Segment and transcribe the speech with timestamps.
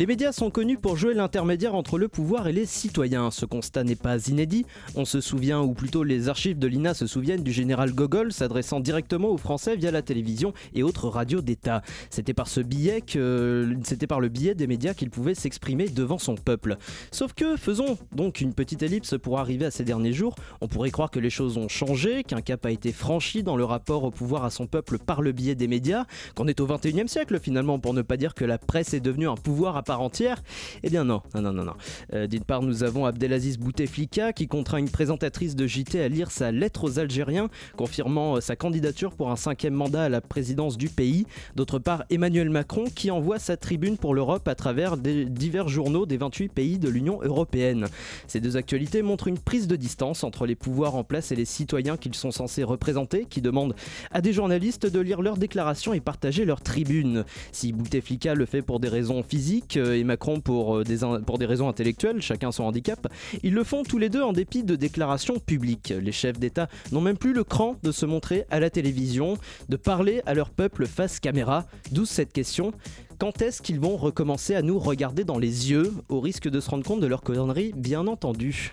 [0.00, 3.30] Les médias sont connus pour jouer l'intermédiaire entre le pouvoir et les citoyens.
[3.30, 4.64] Ce constat n'est pas inédit.
[4.94, 8.80] On se souvient, ou plutôt les archives de l'INA se souviennent du général Gogol s'adressant
[8.80, 11.82] directement aux Français via la télévision et autres radios d'État.
[12.08, 16.34] C'était par ce que, c'était par le biais des médias qu'il pouvait s'exprimer devant son
[16.34, 16.78] peuple.
[17.12, 20.34] Sauf que, faisons donc une petite ellipse pour arriver à ces derniers jours.
[20.62, 23.64] On pourrait croire que les choses ont changé, qu'un cap a été franchi dans le
[23.64, 27.06] rapport au pouvoir à son peuple par le biais des médias, qu'on est au 21e
[27.06, 30.42] siècle finalement, pour ne pas dire que la presse est devenue un pouvoir à entière
[30.82, 31.64] Eh bien non, non, non, non.
[31.64, 31.74] non.
[32.14, 36.30] Euh, D'une part, nous avons Abdelaziz Bouteflika qui contraint une présentatrice de JT à lire
[36.30, 40.76] sa lettre aux Algériens, confirmant euh, sa candidature pour un cinquième mandat à la présidence
[40.76, 41.26] du pays.
[41.56, 46.06] D'autre part, Emmanuel Macron qui envoie sa tribune pour l'Europe à travers des divers journaux
[46.06, 47.86] des 28 pays de l'Union européenne.
[48.26, 51.44] Ces deux actualités montrent une prise de distance entre les pouvoirs en place et les
[51.44, 53.74] citoyens qu'ils sont censés représenter, qui demandent
[54.10, 57.24] à des journalistes de lire leurs déclarations et partager leurs tribunes.
[57.52, 61.68] Si Bouteflika le fait pour des raisons physiques, et Macron pour des, pour des raisons
[61.68, 63.08] intellectuelles, chacun son handicap,
[63.42, 65.92] ils le font tous les deux en dépit de déclarations publiques.
[66.00, 69.36] Les chefs d'État n'ont même plus le cran de se montrer à la télévision,
[69.68, 72.72] de parler à leur peuple face caméra, d'où cette question.
[73.18, 76.70] Quand est-ce qu'ils vont recommencer à nous regarder dans les yeux, au risque de se
[76.70, 78.72] rendre compte de leur connerie, bien entendu?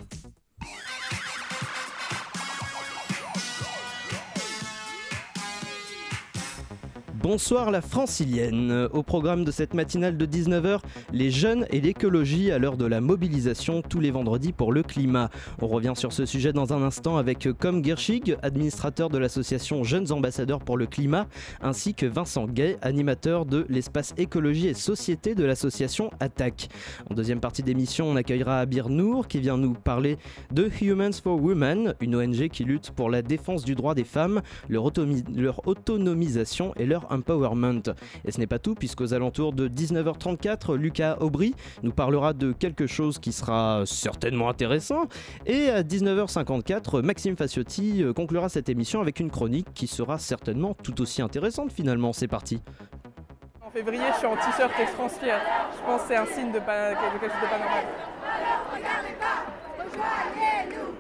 [7.29, 8.87] Bonsoir la francilienne.
[8.93, 10.79] Au programme de cette matinale de 19h,
[11.11, 15.29] les jeunes et l'écologie à l'heure de la mobilisation tous les vendredis pour le climat.
[15.61, 20.13] On revient sur ce sujet dans un instant avec Com Gershig, administrateur de l'association Jeunes
[20.13, 21.27] Ambassadeurs pour le climat,
[21.61, 26.69] ainsi que Vincent Gay, animateur de l'espace écologie et société de l'association Attaque.
[27.11, 30.17] En deuxième partie d'émission, on accueillera Abir Nour qui vient nous parler
[30.53, 34.41] de Humans for Women, une ONG qui lutte pour la défense du droit des femmes,
[34.69, 34.85] leur,
[35.67, 37.93] autonomisation et leur empowerment.
[38.25, 42.87] Et ce n'est pas tout, puisqu'aux alentours de 19h34, Lucas Aubry nous parlera de quelque
[42.87, 45.07] chose qui sera certainement intéressant.
[45.45, 51.01] Et à 19h54, Maxime Faciotti conclura cette émission avec une chronique qui sera certainement tout
[51.01, 52.13] aussi intéressante finalement.
[52.13, 52.61] C'est parti.
[53.61, 55.13] En février, je suis en t-shirt et France.
[55.21, 57.83] Je pense que c'est un signe de, pas, de quelque chose de pas normal.
[58.73, 59.45] Regardez pas,
[59.77, 60.93] rejoignez-nous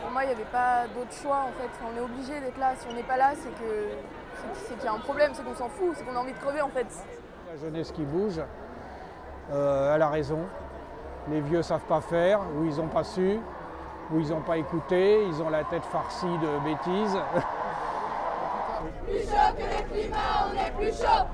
[0.00, 1.70] Pour moi, il n'y avait pas d'autre choix en fait.
[1.84, 2.74] On est obligé d'être là.
[2.78, 3.88] Si on n'est pas là, c'est que
[4.54, 6.38] c'est qu'il y a un problème, c'est qu'on s'en fout, c'est qu'on a envie de
[6.38, 6.86] crever en fait.
[7.50, 8.40] La jeunesse qui bouge,
[9.52, 10.40] euh, elle a raison.
[11.28, 13.38] Les vieux savent pas faire, ou ils n'ont pas su,
[14.10, 17.18] ou ils n'ont pas écouté, ils ont la tête farcie de bêtises.
[19.04, 21.26] Plus chaud que le climat, on est plus chaud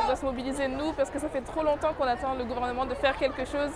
[0.00, 2.86] on doit se mobiliser nous parce que ça fait trop longtemps qu'on attend le gouvernement
[2.86, 3.70] de faire quelque chose.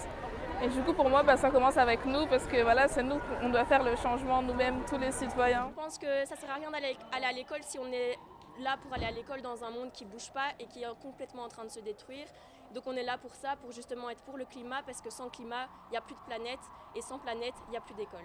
[0.62, 3.18] Et du coup, pour moi, bah, ça commence avec nous parce que voilà, c'est nous
[3.18, 5.68] qu'on doit faire le changement nous-mêmes, tous les citoyens.
[5.70, 8.18] Je pense que ça ne sert à rien d'aller à l'école si on est
[8.60, 11.42] là pour aller à l'école dans un monde qui bouge pas et qui est complètement
[11.42, 12.26] en train de se détruire.
[12.74, 15.28] Donc on est là pour ça, pour justement être pour le climat parce que sans
[15.28, 16.60] climat, il n'y a plus de planète
[16.94, 18.24] et sans planète, il n'y a plus d'école.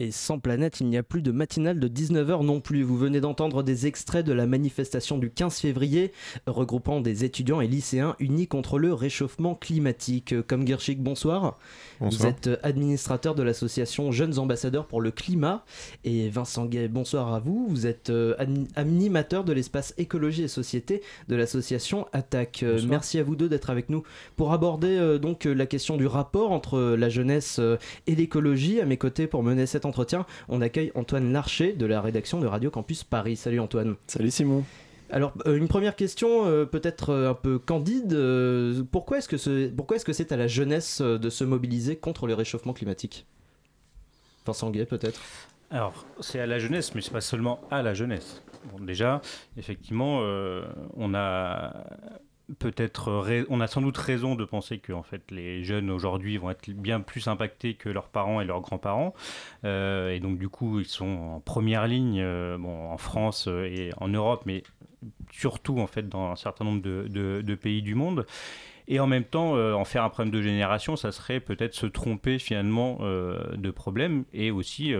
[0.00, 2.84] Et sans planète, il n'y a plus de matinale de 19h non plus.
[2.84, 6.12] Vous venez d'entendre des extraits de la manifestation du 15 février,
[6.46, 10.40] regroupant des étudiants et lycéens unis contre le réchauffement climatique.
[10.46, 11.58] Comme Gershik, bonsoir.
[11.98, 12.20] bonsoir.
[12.20, 15.64] Vous êtes administrateur de l'association Jeunes Ambassadeurs pour le Climat.
[16.04, 17.66] Et Vincent Gay, bonsoir à vous.
[17.68, 18.12] Vous êtes
[18.76, 22.60] animateur de l'espace écologie et société de l'association Attaque.
[22.62, 22.88] Bonsoir.
[22.88, 24.04] Merci à vous deux d'être avec nous
[24.36, 27.60] pour aborder donc la question du rapport entre la jeunesse
[28.06, 28.80] et l'écologie.
[28.80, 32.46] À mes côtés pour mener cette entretien, on accueille Antoine Larcher de la rédaction de
[32.46, 33.36] Radio Campus Paris.
[33.36, 33.96] Salut Antoine.
[34.06, 34.64] Salut Simon.
[35.10, 38.12] Alors, euh, une première question, euh, peut-être euh, un peu candide.
[38.12, 41.96] euh, pourquoi est-ce que c'est pourquoi est-ce que c'est à la jeunesse de se mobiliser
[41.96, 43.26] contre le réchauffement climatique?
[44.46, 45.20] Vincent Gay, peut-être?
[45.70, 48.42] Alors, c'est à la jeunesse, mais c'est pas seulement à la jeunesse.
[48.70, 49.20] Bon, déjà,
[49.56, 50.64] effectivement, euh,
[50.96, 51.72] on a
[52.58, 56.38] peut-être rai- on a sans doute raison de penser que en fait les jeunes aujourd'hui
[56.38, 59.14] vont être bien plus impactés que leurs parents et leurs grands-parents.
[59.64, 63.64] Euh, et donc du coup ils sont en première ligne euh, bon, en France euh,
[63.64, 64.62] et en Europe mais
[65.30, 68.26] surtout en fait dans un certain nombre de pays du monde
[68.90, 72.38] Et en même temps, en faire un problème de génération, ça serait peut-être se tromper
[72.38, 74.94] finalement de problème et aussi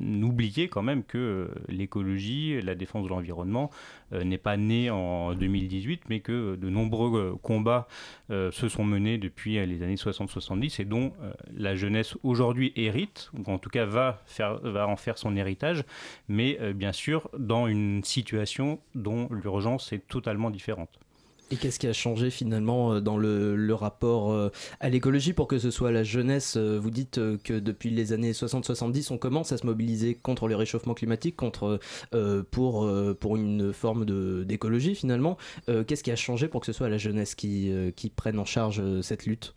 [0.00, 3.70] n'oublier quand même que l'écologie, la défense de l'environnement
[4.10, 7.86] n'est pas née en 2018, mais que de nombreux combats
[8.28, 11.12] se sont menés depuis les années 60-70 et dont
[11.56, 15.84] la jeunesse aujourd'hui hérite, ou en tout cas va en faire son héritage,
[16.26, 20.98] mais bien sûr dans une situation dont l'urgence est totalement différente.
[21.52, 24.50] Et qu'est-ce qui a changé finalement euh, dans le, rapport euh,
[24.80, 28.32] à l'écologie pour que ce soit la jeunesse euh, Vous dites que depuis les années
[28.32, 31.78] 60-70, on commence à se mobiliser contre le réchauffement climatique, contre,
[32.50, 32.90] pour,
[33.20, 35.36] pour une forme d'écologie finalement.
[35.66, 38.82] qu'est-ce qui a changé pour que ce soit la jeunesse qui, qui prenne en charge
[39.02, 39.54] cette lutte?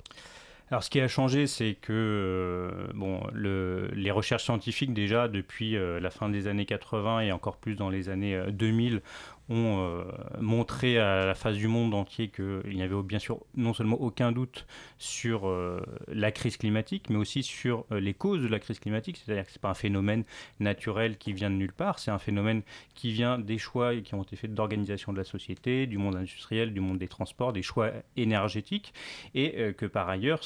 [0.71, 6.09] Alors, ce qui a changé, c'est que bon, le, les recherches scientifiques, déjà depuis la
[6.09, 9.01] fin des années 80 et encore plus dans les années 2000,
[9.49, 10.03] ont euh,
[10.39, 14.31] montré à la face du monde entier qu'il n'y avait bien sûr non seulement aucun
[14.31, 14.65] doute
[14.97, 19.21] sur euh, la crise climatique, mais aussi sur euh, les causes de la crise climatique.
[19.23, 20.23] C'est-à-dire que ce n'est pas un phénomène
[20.59, 22.63] naturel qui vient de nulle part, c'est un phénomène
[22.95, 26.73] qui vient des choix qui ont été faits d'organisation de la société, du monde industriel,
[26.73, 28.93] du monde des transports, des choix énergétiques,
[29.35, 30.41] et que par ailleurs,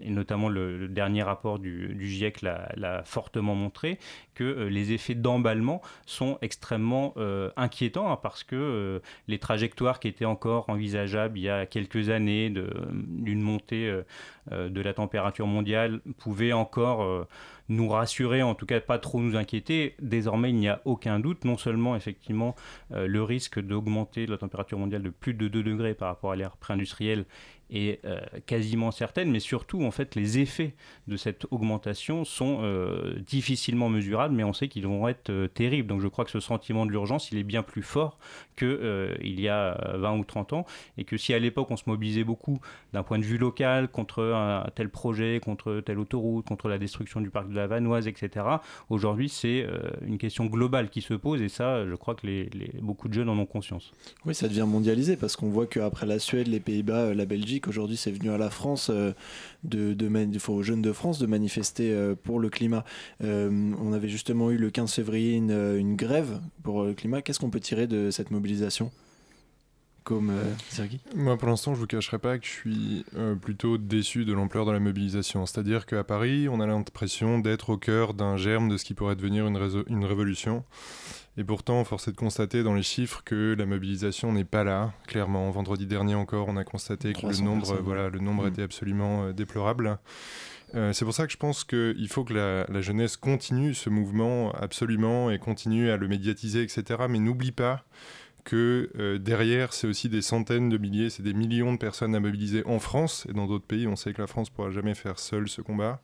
[0.00, 3.98] et notamment le, dernier rapport du, GIEC l'a fortement montré,
[4.34, 7.14] que les effets d'emballement sont extrêmement
[7.56, 8.98] inquiétants parce que euh,
[9.28, 14.02] les trajectoires qui étaient encore envisageables il y a quelques années d'une montée euh,
[14.52, 17.26] euh, de la température mondiale pouvaient encore
[17.68, 19.94] nous rassurer, en tout cas pas trop nous inquiéter.
[20.00, 22.54] Désormais, il n'y a aucun doute, non seulement effectivement
[22.90, 26.56] le risque d'augmenter la température mondiale de plus de 2 degrés par rapport à l'ère
[26.56, 27.24] pré-industrielle
[27.74, 30.74] est euh, quasiment certaine, mais surtout, en fait, les effets
[31.08, 35.88] de cette augmentation sont euh, difficilement mesurables, mais on sait qu'ils vont être euh, terribles.
[35.88, 38.18] Donc je crois que ce sentiment de l'urgence, il est bien plus fort
[38.56, 38.78] qu'il
[39.22, 40.66] il y a 20 ou 30 ans,
[40.96, 42.60] et que si à l'époque on se mobilisait beaucoup
[42.92, 47.20] d'un point de vue local contre un tel projet, contre telle autoroute, contre la destruction
[47.20, 48.46] du parc de la Vanoise, etc.,
[48.90, 49.66] aujourd'hui c'est
[50.06, 52.26] une question globale qui se pose, et ça, je crois que
[52.80, 53.92] beaucoup de jeunes en ont conscience.
[54.24, 57.96] Oui, ça devient mondialisé, parce qu'on voit qu'après la Suède, les Pays-Bas, la Belgique, Aujourd'hui,
[57.96, 59.12] c'est venu à la France, euh,
[59.62, 62.84] de, de, aux jeunes de France de manifester euh, pour le climat.
[63.22, 67.22] Euh, on avait justement eu le 15 février une, grève pour le climat.
[67.22, 68.90] Qu'est-ce qu'on peut tirer de cette mobilisation?
[70.04, 70.32] Comme
[70.68, 73.04] Sergi Moi, pour l'instant, je vous cacherai pas que je suis
[73.40, 75.46] plutôt déçu de l'ampleur de la mobilisation.
[75.46, 79.16] C'est-à-dire qu'à Paris, on a l'impression d'être au cœur d'un germe de ce qui pourrait
[79.16, 80.64] devenir une, une révolution.
[81.36, 84.92] Et pourtant, force est de constater dans les chiffres que la mobilisation n'est pas là.
[85.06, 88.48] Clairement, vendredi dernier encore, on a constaté que le nombre, voilà, le nombre mm.
[88.48, 89.98] était absolument euh, déplorable.
[90.76, 94.52] Euh, c'est pour ça que je pense qu'il faut que la, jeunesse continue ce mouvement
[94.52, 97.04] absolument et continue à le médiatiser, etc.
[97.08, 97.84] Mais n'oublie pas
[98.44, 102.20] que euh, derrière, c'est aussi des centaines de milliers, c'est des millions de personnes à
[102.20, 103.86] mobiliser en France et dans d'autres pays.
[103.86, 106.00] On sait que la France ne pourra jamais faire seule ce combat.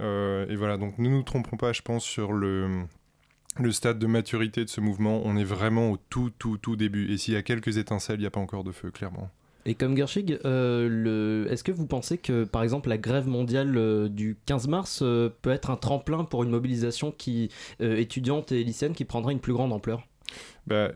[0.00, 2.84] et voilà, donc ne nous trompons pas, je pense, sur le,
[3.60, 7.12] le stade de maturité de ce mouvement, on est vraiment au tout, tout, tout début.
[7.12, 9.30] Et s'il y a quelques étincelles, il n'y a pas encore de feu, clairement.
[9.66, 14.08] Et comme Gershig, euh, est-ce que vous pensez que, par exemple, la grève mondiale euh,
[14.08, 17.50] du 15 mars euh, peut être un tremplin pour une mobilisation qui,
[17.80, 20.06] étudiante et lycéenne qui prendrait une plus grande ampleur?
[20.66, 20.92] Bah,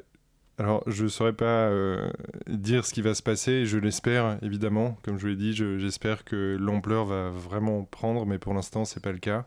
[0.62, 2.09] alors, je ne saurais pas euh,
[2.47, 4.97] dire ce qui va se passer, je l'espère évidemment.
[5.03, 8.97] Comme je vous l'ai dit, j'espère que l'ampleur va vraiment prendre, mais pour l'instant, ce
[8.97, 9.44] n'est pas le cas.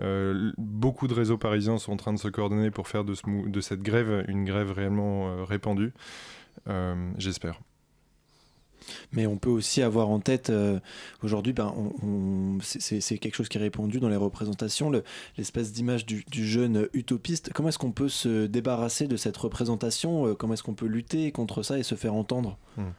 [0.00, 3.14] Euh, beaucoup de réseaux parisiens sont en train de se coordonner pour faire de,
[3.48, 5.92] de cette grève une grève réellement euh, répandue.
[7.16, 7.60] j'espère.
[9.12, 10.78] Mais on peut aussi avoir en tête, euh,
[11.22, 11.74] aujourd'hui, ben,
[12.62, 14.90] c'est quelque chose qui est répandu dans les représentations,
[15.36, 17.50] l'espèce d'image du, jeune utopiste.
[17.52, 20.26] Comment est-ce qu'on peut se débarrasser de cette représentation?
[20.26, 22.58] Euh, Comment est-ce qu'on peut lutter contre ça et se faire entendre?
[22.76, 22.90] Hmm.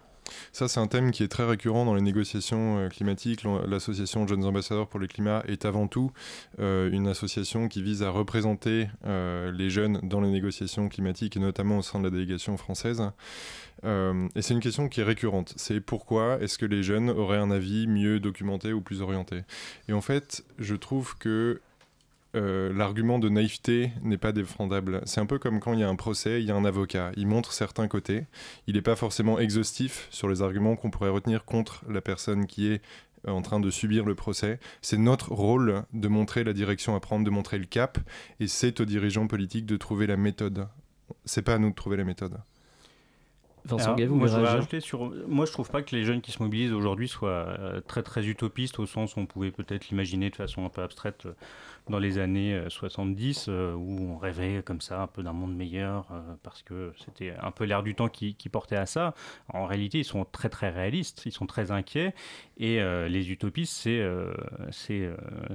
[0.51, 3.43] Ça, c'est un thème qui est très récurrent dans les négociations euh, climatiques.
[3.67, 6.11] L'association Jeunes Ambassadeurs pour le Climat est avant tout
[6.57, 11.81] une association qui vise à représenter les jeunes dans les négociations climatiques et notamment au
[11.81, 13.03] sein de la délégation française.
[13.83, 15.53] Euh, et c'est une question qui est récurrente.
[15.55, 19.43] C'est pourquoi est-ce que les jeunes auraient un avis mieux documenté ou plus orienté?
[19.87, 21.61] Et en fait, je trouve que
[22.37, 25.01] euh, l'argument de naïveté n'est pas défendable.
[25.05, 27.11] C'est un peu comme quand il y a un procès, il y a un avocat.
[27.17, 28.25] Il montre certains côtés.
[28.67, 32.67] Il n'est pas forcément exhaustif sur les arguments qu'on pourrait retenir contre la personne qui
[32.71, 32.81] est
[33.27, 34.59] euh, en train de subir le procès.
[34.81, 37.97] C'est notre rôle de montrer la direction à prendre, de montrer le cap,
[38.39, 40.67] et c'est aux dirigeants politiques de trouver la méthode.
[41.25, 42.37] C'est pas à nous de trouver la méthode
[43.67, 45.11] Vincent Gay, vous moi, je rajouter sur...
[45.27, 48.25] moi, je trouve pas que les jeunes qui se mobilisent aujourd'hui soient euh, très très
[48.25, 51.33] utopistes au sens où on pouvait peut-être l'imaginer de façon un peu abstraite euh,
[51.89, 56.07] dans les années 70 euh, où on rêvait comme ça un peu d'un monde meilleur
[56.43, 59.13] parce que c'était un peu l'air du temps qui, qui, portait à ça.
[59.53, 62.13] En réalité, ils sont très très réalistes, ils sont très inquiets
[62.57, 64.05] et les utopistes, c'est
[64.71, 65.09] c'est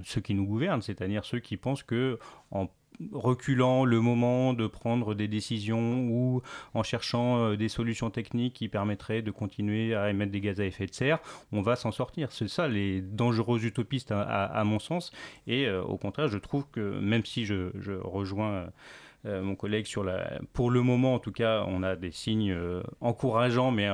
[0.05, 2.19] ceux qui nous gouvernent, c'est-à-dire ceux qui pensent que
[2.51, 2.69] en
[3.13, 6.43] reculant le moment de prendre des décisions ou
[6.75, 10.65] en cherchant euh, des solutions techniques qui permettraient de continuer à émettre des gaz à
[10.65, 11.19] effet de serre,
[11.53, 12.33] on va s'en sortir.
[12.33, 15.13] C'est ça les dangereux utopistes à, mon sens.
[15.47, 17.71] Et euh, au contraire, je trouve que même si je,
[18.03, 18.69] rejoins...
[19.25, 20.41] Euh, mon collègue sur la.
[20.53, 22.59] Pour le moment, en tout cas, on a des signes
[23.01, 23.89] encourageants, mais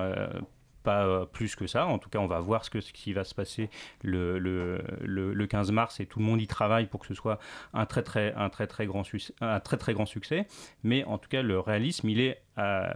[0.88, 1.86] pas euh, plus que ça.
[1.86, 3.68] En tout cas, on va voir ce, qui va se passer
[4.02, 7.38] le, le, le, 15 mars et tout le monde y travaille pour que ce soit
[7.74, 9.02] un très très, un très, très, grand,
[9.42, 10.46] un très, très grand succès.
[10.84, 12.40] Mais en tout cas, le réalisme, il est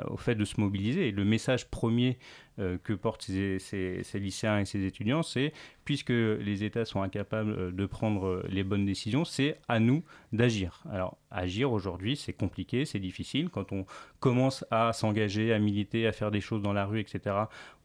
[0.08, 1.08] au fait de se mobiliser.
[1.08, 2.14] Et le message premier euh,
[2.58, 5.52] que portent ces, ces, lycéens et ces étudiants, c'est
[5.84, 10.02] puisque les États sont incapables euh, de prendre euh, les bonnes décisions, c'est à nous
[10.32, 10.82] d'agir.
[10.90, 13.48] Alors, agir aujourd'hui, c'est compliqué, c'est difficile.
[13.50, 13.84] Quand on
[14.20, 17.36] commence à s'engager, à militer, à faire des choses dans la rue, etc.,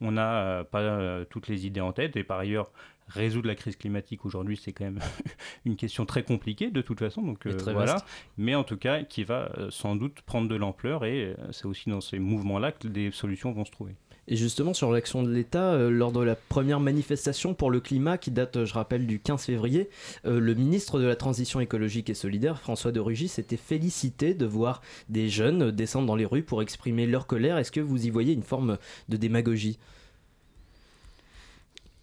[0.01, 2.15] on n'a pas toutes les idées en tête.
[2.15, 2.71] Et par ailleurs,
[3.07, 4.99] résoudre la crise climatique aujourd'hui, c'est quand même
[5.65, 7.21] une question très compliquée de toute façon.
[7.21, 7.97] Donc voilà.
[8.37, 12.01] Mais en tout cas, qui va sans doute prendre de l'ampleur et c'est aussi dans
[12.01, 13.95] ces mouvements-là que des solutions vont se trouver.
[14.29, 18.17] Et justement, sur l'action de l'État, euh, lors de la première manifestation pour le climat,
[18.17, 19.89] qui date, je rappelle, du 15 février,
[20.25, 24.45] euh, le ministre de la Transition écologique et solidaire, François de Rugy, s'était félicité de
[24.45, 27.57] voir des jeunes descendre dans les rues pour exprimer leur colère.
[27.57, 29.79] Est-ce que vous y voyez une forme de démagogie?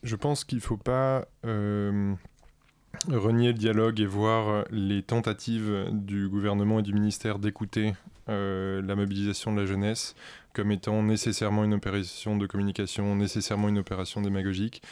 [0.02, 2.14] Je pense qu'il ne faut pas euh,
[3.08, 7.92] renier le dialogue et voir les tentatives du gouvernement et du ministère d'écouter
[8.26, 10.14] la mobilisation de la jeunesse
[10.54, 14.82] comme étant nécessairement une opération de communication, nécessairement une opération démagogique.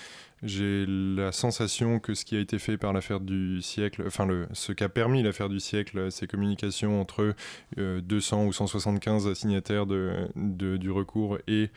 [0.43, 4.49] J'ai la sensation que ce qui a été fait par l'affaire du siècle, enfin le,
[4.53, 7.37] ce qu'a permis l'affaire du siècle, ces communications entre
[7.77, 11.71] 200 euh, ou 175 signataires de, du recours et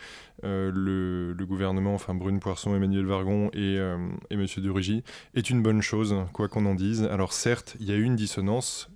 [0.44, 3.98] euh, le, gouvernement, enfin Brune Poisson, Emmanuel Vargon et, euh,
[4.32, 4.48] et M.
[4.58, 5.04] Durugy,
[5.36, 7.04] est une bonne chose, quoi qu'on en dise.
[7.04, 8.90] Alors certes, il y a une dissonance,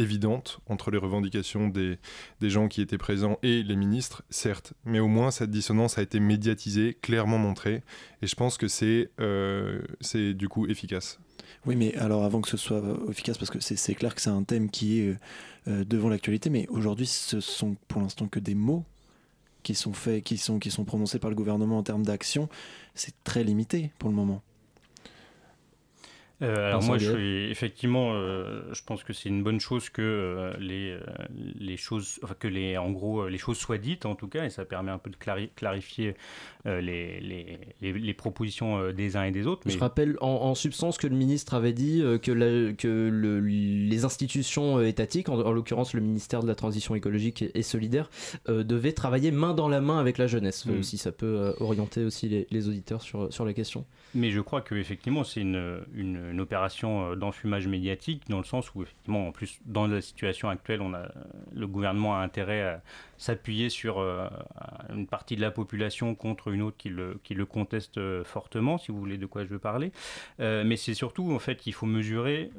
[0.00, 1.98] évidente entre les revendications des,
[2.40, 6.02] des gens qui étaient présents et les ministres, certes, mais au moins cette dissonance a
[6.02, 7.82] été médiatisée, clairement montrée,
[8.22, 9.80] et je pense que c'est euh,
[10.34, 11.18] du coup efficace.
[11.66, 14.44] Oui, mais alors avant que ce soit efficace, parce que c'est clair que c'est un
[14.44, 15.16] thème qui est
[15.68, 18.84] euh, devant l'actualité, mais aujourd'hui ce sont pour l'instant que des mots
[19.62, 22.48] qui sont faits, qui sont, qui sont prononcés par le gouvernement en termes d'action,
[22.94, 24.42] c'est très limité pour le moment.
[26.42, 30.00] Euh, alors moi, je suis, effectivement, euh, je pense que c'est une bonne chose que
[30.00, 30.96] euh, les,
[31.58, 34.50] les choses, enfin, que les, en gros, les choses soient dites en tout cas, et
[34.50, 36.14] ça permet un peu de clarifier
[36.64, 39.62] les, les, les, propositions des uns et des autres.
[39.66, 39.72] Mais...
[39.72, 44.80] Je rappelle en, substance que le ministre avait dit que, la, que le, les institutions
[44.80, 48.10] étatiques, en, l'occurrence le ministère de la Transition écologique et, solidaire,
[48.48, 50.82] devaient travailler main dans la main avec la jeunesse, mm.
[50.82, 53.84] si ça peut orienter aussi les, auditeurs sur, sur la question.
[54.14, 58.74] Mais je crois qu'effectivement, c'est une, une une opération euh, d'enfumage médiatique, dans le sens
[58.74, 61.08] où, effectivement, en plus, dans la situation actuelle, on a,
[61.52, 62.82] le gouvernement a intérêt à
[63.18, 64.28] s'appuyer sur euh,
[64.94, 68.78] une partie de la population contre une autre qui le, qui le conteste euh, fortement,
[68.78, 69.92] si vous voulez de quoi je veux parler.
[70.38, 72.50] mais c'est surtout, en fait, qu'il faut mesurer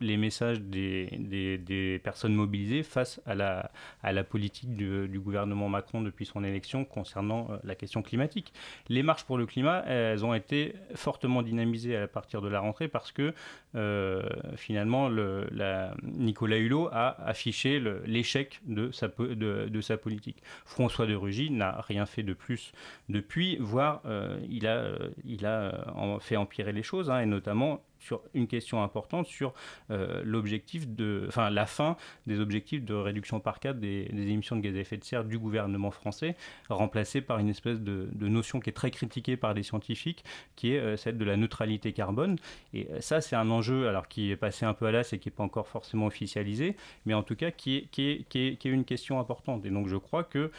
[0.00, 6.84] les messages des, personnes mobilisées face à la, politique du, gouvernement Macron depuis son élection
[6.84, 8.52] concernant euh, la question climatique.
[8.88, 12.88] Les marches pour le climat, elles ont été fortement dynamisées à partir de la rentrée
[12.88, 13.32] parce que
[13.74, 14.22] euh,
[14.56, 20.42] finalement le, la, Nicolas Hulot a affiché l'échec de sa, politique.
[20.64, 22.72] François de Rugy n'a rien fait de plus
[23.08, 24.92] depuis, voire euh, il a,
[25.24, 25.86] il a
[26.20, 29.52] fait empirer les choses, hein, et notamment sur une question importante sur
[29.90, 31.96] euh, l'objectif de, enfin la fin
[32.26, 35.38] des objectifs de réduction par quatre des, émissions de gaz à effet de serre du
[35.38, 36.36] gouvernement français,
[36.68, 40.78] remplacé par une espèce de, notion qui est très critiquée par des scientifiques, qui est
[40.78, 42.36] euh, celle de la neutralité carbone.
[42.74, 45.18] Et euh, ça, c'est un enjeu alors qui est passé un peu à l'as et
[45.18, 48.38] qui n'est pas encore forcément officialisé, mais en tout cas qui est, qui est, qui
[48.46, 49.64] est, qui est une question importante.
[49.66, 50.50] Et donc je crois que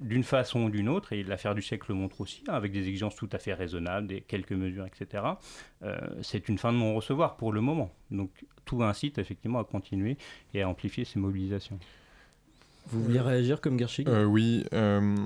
[0.00, 2.88] d'une façon ou d'une autre, et l'affaire du siècle le montre aussi, hein, avec des
[2.88, 5.22] exigences tout à fait raisonnables, des quelques mesures, etc.
[6.22, 7.92] c'est une fin de non-recevoir pour le moment.
[8.10, 8.30] Donc
[8.64, 10.16] tout incite effectivement à continuer
[10.54, 11.78] et à amplifier ces mobilisations.
[12.86, 14.64] Vous vouliez réagir comme Gershig euh, Oui.
[14.72, 15.16] Euh,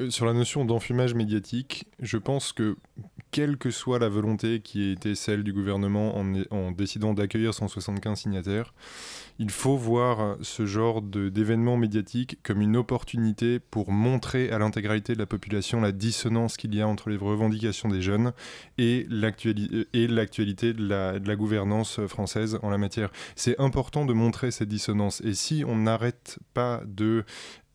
[0.00, 2.76] euh, sur la notion d'enfumage médiatique, je pense que
[3.30, 6.16] quelle que soit la volonté qui ait été celle du gouvernement
[6.50, 8.74] en, décidant d'accueillir 175 signataires,
[9.38, 15.18] il faut voir ce genre d'événement médiatique comme une opportunité pour montrer à l'intégralité de
[15.18, 18.32] la population la dissonance qu'il y a entre les revendications des jeunes
[18.78, 23.10] et l'actualité de de la gouvernance française en la matière.
[23.36, 25.20] C'est important de montrer cette dissonance.
[25.22, 27.24] Et si on n'arrête pas de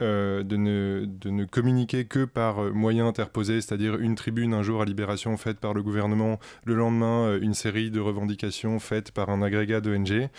[0.01, 4.63] euh, de, ne, de, ne, communiquer que par euh, moyens interposés, c'est-à-dire une tribune un
[4.63, 9.11] jour à Libération faite par le gouvernement, le lendemain euh, une série de revendications faites
[9.11, 10.29] par un agrégat d'ONG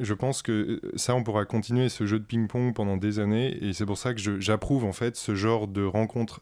[0.00, 3.72] je pense que ça, on pourra continuer ce jeu de ping-pong pendant des années, et
[3.72, 6.40] c'est pour ça que j'approuve en fait ce genre de rencontre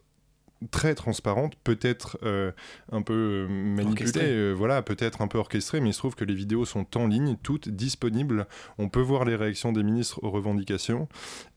[0.71, 2.53] très transparente, peut-être euh,
[2.91, 6.35] un peu euh, manipulée, voilà, peut-être un peu orchestrée, mais il se trouve que les
[6.35, 8.47] vidéos sont en ligne, toutes disponibles.
[8.79, 11.09] On peut voir les réactions des ministres aux revendications,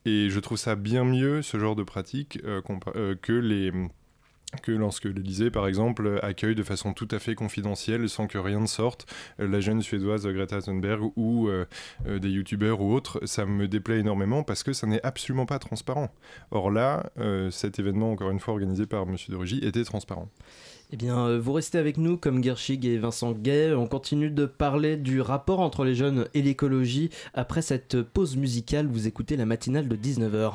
[0.06, 2.40] et je trouve ça bien mieux, ce genre de pratique,
[3.22, 3.72] que les
[4.64, 8.60] que lorsque l'Elysée, par exemple, accueille de façon tout à fait confidentielle, sans que rien
[8.60, 9.06] ne sorte,
[9.38, 11.66] la jeune suédoise Greta Thunberg ou euh,
[12.08, 15.60] euh, des youtubeurs ou autres, ça me déplaît énormément parce que ça n'est absolument pas
[15.60, 16.10] transparent.
[16.52, 19.16] Or là, euh, cet événement, encore une fois organisé par M.
[19.28, 20.30] de Rugy, était transparent.
[20.92, 23.74] Eh bien, vous restez avec nous comme Gershig et Vincent Gay.
[23.74, 27.12] On continue de parler du rapport entre les jeunes et l'écologie.
[27.36, 30.54] Après cette pause musicale, vous écoutez la matinale de 19h.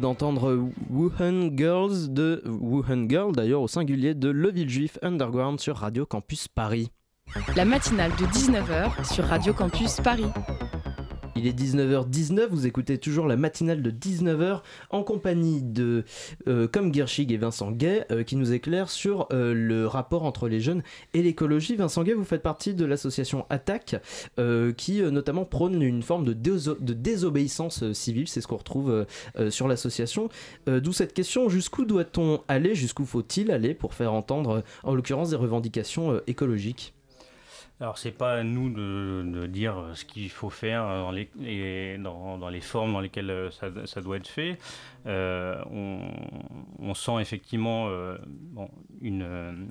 [0.00, 5.76] D'entendre Wuhan Girls de Wuhan Girl, d'ailleurs au singulier de Le Ville Juif Underground sur
[5.76, 6.90] Radio Campus Paris.
[7.54, 10.26] La matinale de 19h sur Radio Campus Paris.
[11.36, 16.04] Il est 19h19, vous écoutez toujours la matinale de 19h en compagnie de
[16.48, 20.48] euh, comme Gershig et Vincent Gay euh, qui nous éclairent sur euh, le rapport entre
[20.48, 20.82] les jeunes
[21.14, 21.76] et l'écologie.
[21.76, 23.96] Vincent Gay, vous faites partie de l'association Attaque
[24.76, 29.06] qui notamment prône une forme de désobéissance civile, c'est ce qu'on retrouve
[29.50, 30.28] sur l'association.
[30.66, 35.36] D'où cette question, jusqu'où doit-on aller, jusqu'où faut-il aller pour faire entendre en l'occurrence des
[35.36, 36.94] revendications écologiques?
[37.80, 41.30] Alors, c'est pas à nous de, dire ce qu'il faut faire dans les,
[41.98, 44.58] dans, les, formes dans lesquelles euh, ça, doit être fait.
[45.06, 45.62] Euh,
[46.78, 48.18] on, sent effectivement euh,
[49.00, 49.70] une,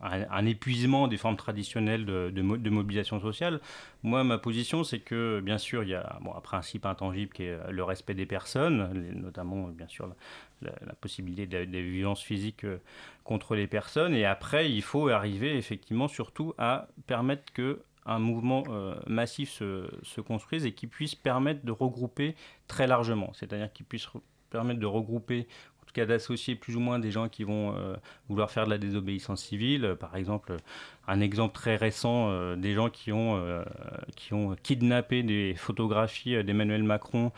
[0.00, 3.60] un, épuisement des formes traditionnelles de, de, mobilisation sociale.
[4.02, 7.42] Moi, ma position, c'est que, bien sûr, il y a bon, un principe intangible qui
[7.42, 10.08] est le respect des personnes, notamment, bien sûr,
[10.62, 12.78] la, possibilité des violences physiques euh,
[13.22, 14.14] contre les personnes.
[14.14, 19.88] Et après, il faut arriver, effectivement, surtout à permettre que un mouvement euh, massif se,
[20.02, 22.34] se, construise et qui puisse permettre de regrouper
[22.68, 24.08] très largement, c'est-à-dire qui puisse
[24.50, 25.48] permettre de regrouper
[25.94, 27.94] cas d'associer plus ou moins des gens qui vont euh,
[28.28, 29.96] vouloir faire de la désobéissance civile.
[29.98, 30.56] Par exemple,
[31.06, 33.62] un exemple très récent euh, des gens qui ont, euh,
[34.16, 37.32] qui ont kidnappé des photographies d'Emmanuel Macron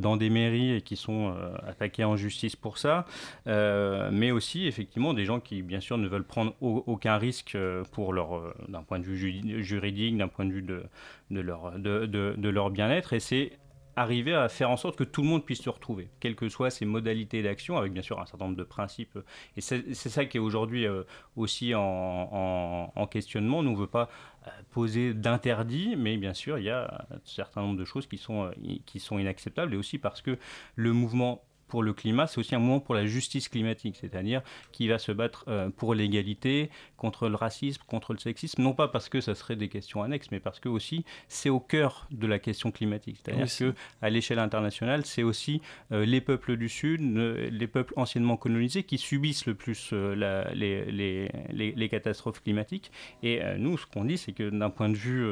[0.00, 1.34] dans des mairies et qui sont
[1.66, 3.06] attaqués en justice pour ça.
[3.46, 7.56] mais aussi, effectivement, des gens qui, bien sûr, ne veulent prendre aucun risque
[7.92, 10.82] pour leur, d'un point de vue juridique, d'un point de vue de,
[11.30, 13.12] de leur, de, de leur bien-être.
[13.12, 13.52] Et c'est
[13.96, 16.70] arriver à faire en sorte que tout le monde puisse se retrouver, quelles que soient
[16.70, 19.18] ses modalités d'action, avec bien sûr un certain nombre de principes.
[19.56, 21.02] Et c'est ça qui est aujourd'hui euh,
[21.36, 23.62] aussi en, questionnement.
[23.62, 24.08] Nous, ne veut pas
[24.46, 28.18] euh, poser d'interdit, mais bien sûr, il y a un certain nombre de choses qui
[28.18, 28.52] sont, euh,
[28.86, 30.38] qui sont inacceptables, et aussi parce que
[30.76, 31.42] le mouvement
[31.72, 35.10] pour le climat, c'est aussi un mouvement pour la justice climatique, c'est-à-dire qui va se
[35.10, 39.34] battre euh, pour l'égalité, contre le racisme, contre le sexisme, non pas parce que ça
[39.34, 43.20] serait des questions annexes, mais parce que aussi c'est au cœur de la question climatique.
[43.24, 48.36] C'est-à-dire que à l'échelle internationale, c'est aussi euh, les peuples du Sud, les peuples anciennement
[48.36, 52.90] colonisés qui subissent le plus euh, les, les, catastrophes climatiques.
[53.22, 55.24] Et nous, ce qu'on dit, c'est que d'un point de vue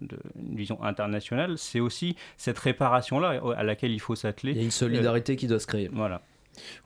[0.00, 4.52] d'une vision internationale, c'est aussi cette réparation-là à laquelle il faut s'atteler.
[4.52, 5.83] Il y a une solidarité qui doit se créer.
[5.92, 6.22] Voilà.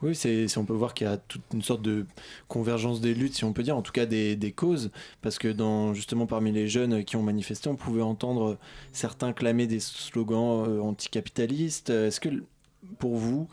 [0.03, 2.07] Oui, c'est, on peut voir qu'il y a toute une sorte de
[2.49, 4.91] convergence des luttes, si on peut dire, en tout cas des, des, causes,
[5.23, 8.59] parce que dans, justement parmi les jeunes qui ont manifesté, on pouvait entendre
[8.93, 11.91] certains clamer des slogans euh, anticapitalistes.
[11.91, 12.31] Est-ce que
[12.99, 13.49] pour vous,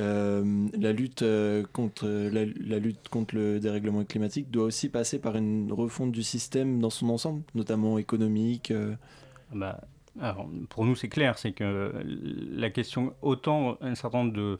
[0.00, 5.36] euh, la, lutte, euh, contre, la, lutte contre le dérèglement climatique doit aussi passer par
[5.36, 8.72] une refonte du système dans son ensemble, notamment économique
[9.54, 9.80] bah,
[10.68, 14.58] Pour nous, c'est clair, c'est que la question, autant un certain nombre de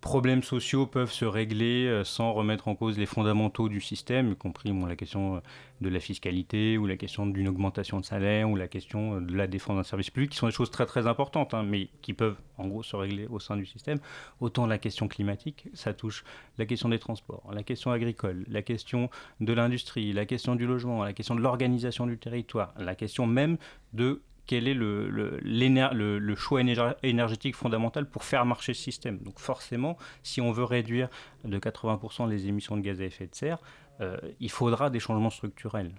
[0.00, 4.36] problèmes sociaux peuvent se régler euh, sans remettre en cause les fondamentaux du système, y
[4.36, 5.40] compris la question euh,
[5.80, 9.36] de la fiscalité ou la question d'une augmentation de salaire ou la question euh, de
[9.36, 12.12] la défense d'un service public, qui sont des choses très très importantes, hein, mais qui
[12.12, 13.98] peuvent en gros se régler au sein du système.
[14.40, 16.24] Autant la question climatique, ça touche
[16.58, 21.02] la question des transports, la question agricole, la question de l'industrie, la question du logement,
[21.02, 23.58] la question de l'organisation du territoire, la question même
[23.92, 26.62] de quel est le, choix
[27.02, 29.18] énergétique fondamental pour faire marcher ce système.
[29.18, 31.08] Donc forcément, si on veut réduire
[31.44, 33.58] de 80% les émissions de gaz à effet de serre,
[34.00, 35.92] euh, il faudra des changements structurels.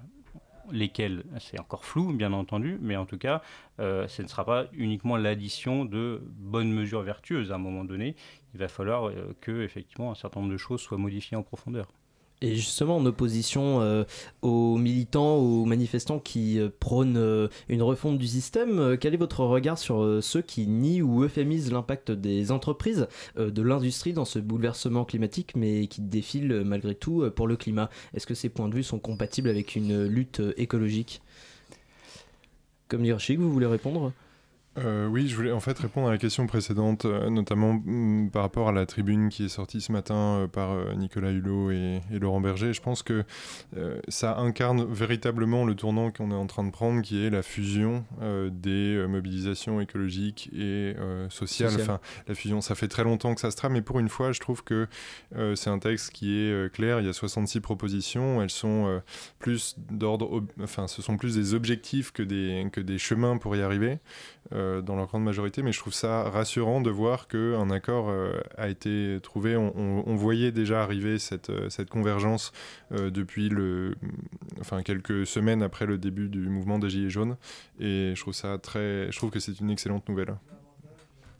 [0.72, 3.42] Lesquels, c'est encore flou, bien entendu, mais en tout cas,
[3.80, 7.52] euh, ce ne sera pas uniquement l'addition de bonnes mesures vertueuses.
[7.52, 8.16] À un moment donné,
[8.56, 11.88] il va falloir euh, que, effectivement, un certain nombre de choses soient modifiées en profondeur.
[12.42, 14.06] Et justement, en opposition euh,
[14.42, 19.44] aux militants, aux manifestants qui euh, prônent euh, une refonte du système, quel est votre
[19.44, 25.04] regard sur ceux qui nient ou euphémisent l'impact des entreprises, de l'industrie dans ce bouleversement
[25.04, 27.90] climatique, mais qui défilent malgré tout pour le climat?
[28.14, 31.22] Est-ce que ces points de vue sont compatibles avec une lutte écologique?
[32.88, 34.14] Comme Hirschig, vous voulez répondre?
[34.86, 38.44] Euh, oui, je voulais en fait répondre à la question précédente, euh, notamment mm, par
[38.44, 42.42] rapport à la tribune qui est sortie ce matin euh, par Nicolas Hulot et, Laurent
[42.42, 42.74] Berger.
[42.74, 43.24] Je pense que
[44.08, 48.06] ça incarne véritablement le tournant qu'on est en train de prendre, qui est la fusion
[48.52, 50.96] des mobilisations écologiques et
[51.30, 51.72] sociales.
[51.76, 54.32] Enfin, la fusion, ça fait très longtemps que ça se trame, mais pour une fois,
[54.32, 54.88] je trouve que
[55.56, 57.00] c'est un texte qui est clair.
[57.00, 59.02] Il y a 66 propositions, elles sont
[59.40, 63.62] plus d'ordre, enfin, ce sont plus des objectifs que des, que des chemins pour y
[63.62, 64.00] arriver.
[64.52, 68.34] Euh, dans leur grande majorité, mais je trouve ça rassurant de voir qu'un accord euh,
[68.58, 69.56] a été trouvé.
[69.56, 72.52] On, voyait déjà arriver cette, euh, convergence
[72.92, 73.96] depuis le,
[74.60, 77.38] enfin, quelques semaines après le début du mouvement des Gilets jaunes,
[77.80, 80.36] et je trouve, ça très, je trouve que c'est une excellente nouvelle.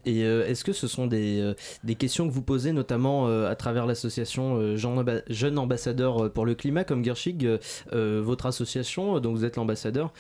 [0.10, 3.48] Et euh, est-ce que ce sont des, euh, des, questions que vous posez notamment euh,
[3.48, 7.48] à travers l'association Jeunes Ambassadeurs pour le Climat, comme Gershig,
[7.92, 10.12] votre association, dont vous êtes l'ambassadeur,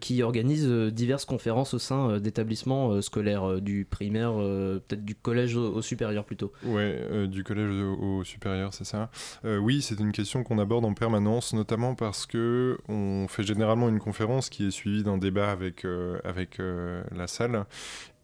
[0.00, 6.24] qui organise diverses conférences au sein d'établissements scolaires du primaire, peut-être du collège au, supérieur
[6.24, 9.10] plutôt Ouais, du collège au, supérieur, c'est ça.
[9.44, 14.00] oui, c'est une question qu'on aborde en permanence, notamment parce que on fait généralement une
[14.00, 15.86] conférence qui est suivie d'un débat avec,
[16.24, 17.64] avec la salle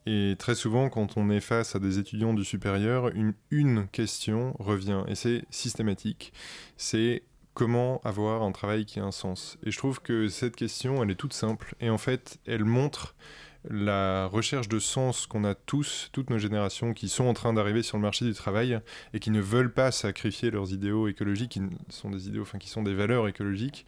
[0.07, 4.55] et très souvent, quand on est face à des étudiants du supérieur, une, une question
[4.59, 6.33] revient, et c'est systématique.
[6.77, 7.23] C'est
[7.55, 9.57] comment avoir un travail qui a un sens.
[9.65, 13.15] Et je trouve que cette question, elle est toute simple, et en fait, elle montre
[13.71, 17.83] la recherche de sens qu'on a tous, toutes nos générations qui sont en train d'arriver
[17.83, 18.79] sur le marché du travail
[19.13, 22.69] et qui ne veulent pas sacrifier leurs idéaux écologiques, qui sont des idéaux, enfin qui
[22.69, 23.87] sont des valeurs écologiques,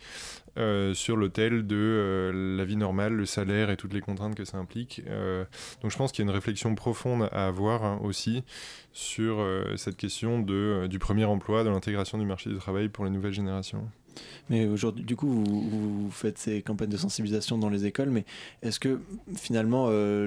[0.59, 4.45] euh, sur l'autel de euh, la vie normale, le salaire et toutes les contraintes que
[4.45, 5.03] ça implique.
[5.09, 5.45] Euh,
[5.83, 8.45] donc je pense qu'il y a une réflexion profonde à avoir hein, aussi
[8.93, 13.35] sur cette question du premier emploi, de l'intégration du marché du travail pour les nouvelles
[13.35, 13.91] générations.
[14.51, 18.25] Mais aujourd'hui, du coup, vous, faites ces campagnes de sensibilisation dans les écoles, mais
[18.63, 19.01] est-ce que
[19.35, 20.27] finalement euh,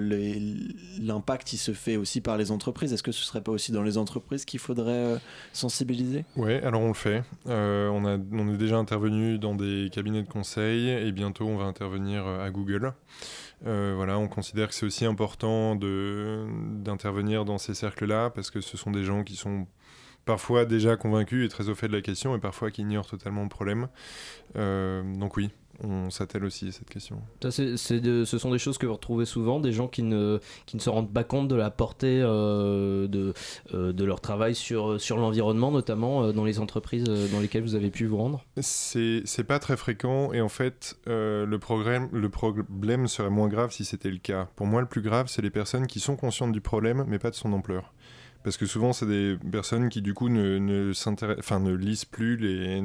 [1.00, 2.94] l'impact il se fait aussi par les entreprises?
[2.94, 5.18] Est-ce que ce serait pas aussi dans les entreprises qu'il faudrait euh,
[5.54, 6.26] sensibiliser?
[6.36, 7.24] Oui, alors on le fait.
[7.48, 11.58] Euh, on, a, on est déjà intervenu dans des cabinets de conseil et bientôt on
[11.58, 12.94] va intervenir à Google.
[13.64, 18.92] voilà, on considère que c'est aussi important d'intervenir dans ces cercles-là parce que ce sont
[18.92, 19.68] des gens qui sont
[20.30, 23.42] parfois déjà convaincus et très au fait de la question, et parfois qui ignorent totalement
[23.42, 23.88] le problème.
[24.58, 25.50] Euh, donc oui,
[25.84, 27.20] on s'attelle aussi à cette question.
[27.42, 30.38] Ça, c'est, ce sont des choses que vous retrouvez souvent, des gens qui ne,
[30.68, 33.34] qui ne se rendent pas compte de la portée euh, de,
[33.74, 37.90] euh, de leur travail sur, sur l'environnement, notamment dans les entreprises dans lesquelles vous avez
[37.90, 38.46] pu vous rendre?
[38.62, 43.72] C'est, c'est pas très fréquent, et en fait, le, problème, le problème serait moins grave
[43.72, 44.48] si c'était le cas.
[44.56, 47.32] Pour moi, le plus grave, c'est les personnes qui sont conscientes du problème, mais pas
[47.32, 47.94] de son ampleur
[48.44, 50.92] parce que souvent c'est des personnes qui du coup ne,
[51.76, 52.82] lisent plus les,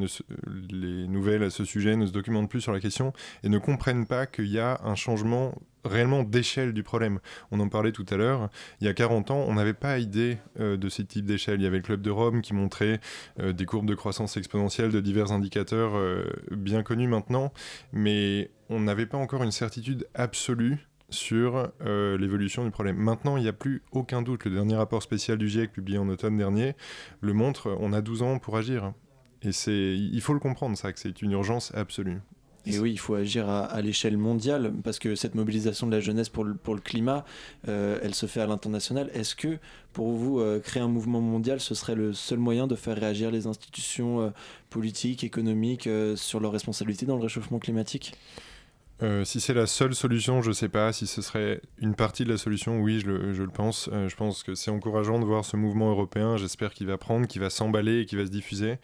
[0.70, 3.12] les nouvelles à ce sujet, ne se documentent plus sur la question
[3.42, 7.20] et ne comprennent pas qu'il y a un changement réellement d'échelle du problème.
[7.50, 8.48] On en parlait tout à l'heure,
[8.80, 11.60] il y a 40 ans, on n'avait pas idée euh, de ce type d'échelle.
[11.60, 13.00] Il y avait le Club de Rome qui montrait
[13.40, 17.52] euh, des courbes de croissance exponentielle de divers indicateurs euh, bien connus maintenant,
[17.92, 22.96] mais on n'avait pas encore une certitude absolue sur euh, l'évolution du problème.
[22.96, 24.44] Maintenant, il n'y a plus aucun doute.
[24.44, 26.74] Le dernier rapport spécial du GIEC publié en automne dernier
[27.20, 27.76] le montre.
[27.80, 28.92] On a 12 ans pour agir.
[29.42, 32.18] Et c'est, il faut le comprendre, ça, que c'est une urgence absolue.
[32.66, 36.30] Et oui, il faut agir à, l'échelle mondiale parce que cette mobilisation de la jeunesse
[36.30, 37.26] pour le, pour le climat,
[37.68, 39.10] euh, elle se fait à l'international.
[39.12, 39.58] Est-ce que
[39.92, 43.30] pour vous, euh, créer un mouvement mondial, ce serait le seul moyen de faire réagir
[43.30, 44.32] les institutions
[44.70, 48.14] politiques, économiques sur leurs responsabilités dans le réchauffement climatique?
[49.04, 50.92] Euh, si c'est la seule solution, je ne sais pas.
[50.92, 53.90] Si ce serait une partie de la solution, oui, je le, pense.
[53.92, 56.38] Euh, je pense que c'est encourageant de voir ce mouvement européen.
[56.38, 58.78] J'espère qu'il va prendre, qu'il va s'emballer et qu'il va se diffuser.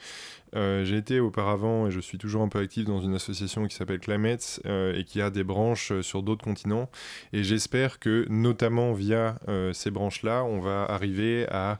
[0.54, 3.74] Euh, j'ai été auparavant, et je suis toujours un peu actif dans une association qui
[3.74, 6.90] s'appelle Climate et qui a des branches sur d'autres continents.
[7.32, 9.38] Et j'espère que, notamment via
[9.72, 11.78] ces branches-là, on va arriver à,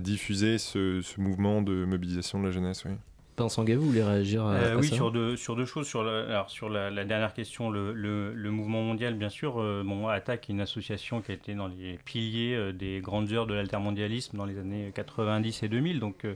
[0.00, 2.84] diffuser ce, ce, mouvement de mobilisation de la jeunesse.
[2.84, 2.92] Oui.
[3.38, 5.86] Gay, vous voulez réagir à, euh, Oui, ça sur deux, sur deux choses.
[5.86, 10.08] Sur, la, alors, sur la, dernière question, le, le, mouvement mondial, bien sûr, euh, bon,
[10.08, 13.54] ATTAC est une association qui a été dans les piliers euh, des grandes heures de
[13.54, 16.26] l'altermondialisme dans les années 90 et 2000, donc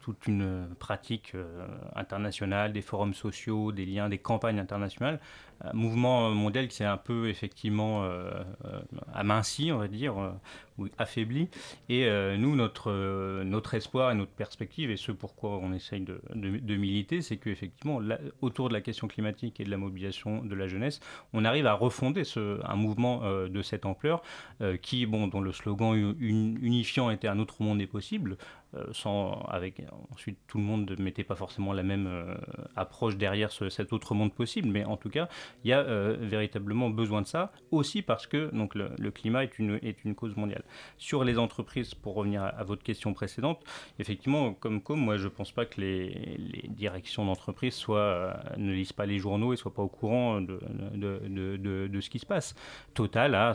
[0.00, 1.34] toute une pratique
[1.94, 5.20] internationale, des forums sociaux, des liens, des campagnes internationales
[5.72, 8.30] mouvement mondial qui s'est un peu effectivement euh,
[8.64, 8.80] euh,
[9.12, 10.30] aminci, on va dire, euh,
[10.78, 11.48] ou affaibli.
[11.88, 12.90] Et nous, notre,
[13.44, 18.00] notre espoir et notre perspective, et ce pourquoi on essaye de, de, militer, c'est qu'effectivement,
[18.40, 20.98] autour de la question climatique et de la mobilisation de la jeunesse,
[21.32, 24.20] on arrive à refonder ce, un mouvement de cette ampleur
[24.82, 28.36] qui, bon, dont le slogan unifiant était un autre monde est possible,
[28.92, 29.82] sans, avec,
[30.12, 32.36] ensuite tout le monde ne mettait pas forcément la même
[32.76, 35.28] approche derrière cet autre monde possible, mais en tout cas,
[35.64, 39.58] il y a euh, véritablement besoin de ça, aussi parce que donc, le, climat est
[39.58, 40.64] une, est une cause mondiale.
[40.98, 43.60] Sur les entreprises, pour revenir à, votre question précédente,
[43.98, 48.72] effectivement, comme comme moi je ne pense pas que les, directions d'entreprise soient, euh, ne
[48.72, 50.60] lisent pas les journaux et soient pas au courant de,
[50.94, 52.54] de, de, de ce qui se passe.
[52.94, 53.54] Total a,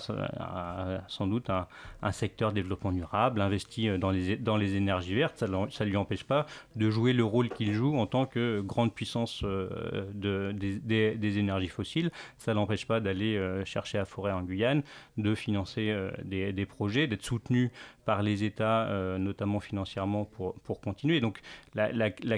[1.08, 1.68] sans doute un,
[2.02, 6.24] un, secteur développement durable, investi dans les, dans les énergies vertes, ça ne lui empêche
[6.24, 6.46] pas
[6.76, 11.68] de jouer le rôle qu'il joue en tant que grande puissance euh, de, des, énergies
[11.68, 14.84] fossiles ça n'empêche pas d'aller euh, chercher à forêt en Guyane,
[15.18, 17.72] de financer euh, des, projets, d'être soutenu
[18.06, 21.22] par les États, notamment financièrement, pour, pour continuer.
[21.22, 21.42] Donc
[21.76, 21.90] la,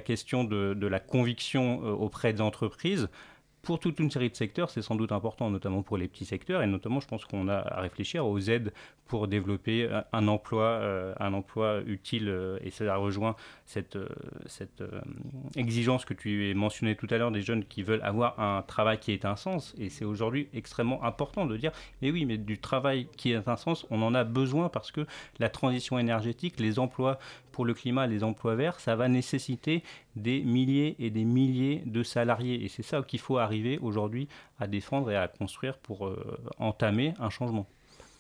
[0.02, 3.10] question de, de, la conviction auprès des entreprises,
[3.62, 6.64] pour toute une série de secteurs, c'est sans doute important, notamment pour les petits secteurs,
[6.64, 8.74] et notamment, je pense qu'on a à réfléchir aux aides
[9.06, 14.08] pour développer un emploi, euh, un emploi utile, euh, et ça rejoint cette, euh,
[14.46, 14.84] cette
[15.56, 19.00] exigence que tu as mentionnée tout à l'heure des jeunes qui veulent avoir un travail
[19.00, 21.72] qui ait un sens, et c'est aujourd'hui extrêmement important de dire,
[22.02, 25.06] mais oui, mais du travail qui ait un sens, on en a besoin parce que
[25.40, 27.20] la transition énergétique, les emplois
[27.52, 29.84] pour le climat, les emplois verts, ça va nécessiter
[30.16, 32.64] des milliers et des milliers de salariés.
[32.64, 34.28] Et c'est ça qu'il faut arriver aujourd'hui
[34.60, 36.12] à défendre et à construire pour
[36.58, 37.68] entamer un changement.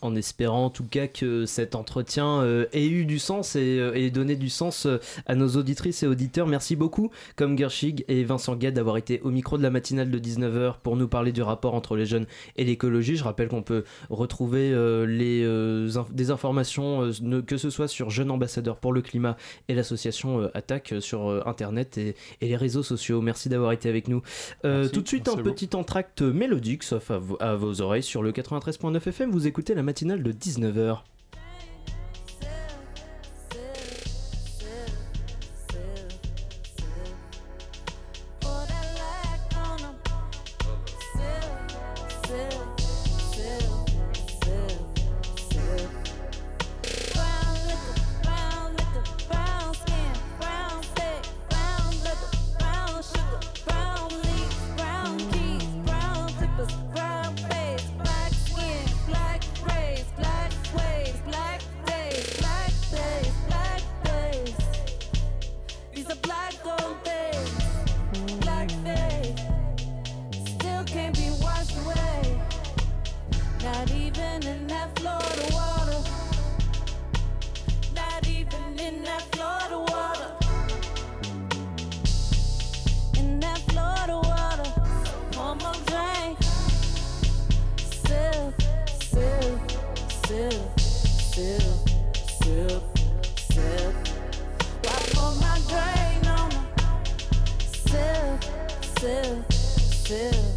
[0.01, 3.93] En espérant en tout cas que cet entretien euh, ait eu du sens et, euh,
[3.95, 6.47] et donné du sens euh, à nos auditrices et auditeurs.
[6.47, 10.19] Merci beaucoup, comme Gershig et Vincent Gued, d'avoir été au micro de la matinale de
[10.19, 12.25] 19h pour nous parler du rapport entre les jeunes
[12.57, 13.15] et l'écologie.
[13.15, 17.69] Je rappelle qu'on peut retrouver euh, les, euh, inf- des informations, euh, ne- que ce
[17.69, 19.37] soit sur Jeunes Ambassadeurs pour le Climat
[19.67, 23.21] et l'association euh, Attaque euh, sur euh, Internet et, et les réseaux sociaux.
[23.21, 24.21] Merci d'avoir été avec nous.
[24.65, 28.23] Euh, Merci, tout de suite, un petit entracte mélodique, sauf à, à vos oreilles, sur
[28.23, 29.31] le 93.9 FM.
[29.31, 30.99] Vous écoutez la matinale de 19h.
[100.11, 100.50] still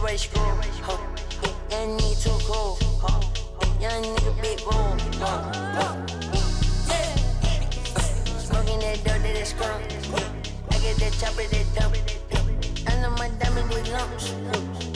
[0.00, 0.42] that way school,
[0.82, 0.98] huh,
[1.42, 1.78] yeah.
[1.78, 3.20] Young nigga too cool, huh.
[3.80, 5.52] Young nigga big room, huh,
[6.88, 7.16] yeah.
[8.38, 9.70] Smoking that dope that is yeah.
[10.70, 11.96] I get that chopper that dump.
[12.86, 14.32] I know my diamond with lumps,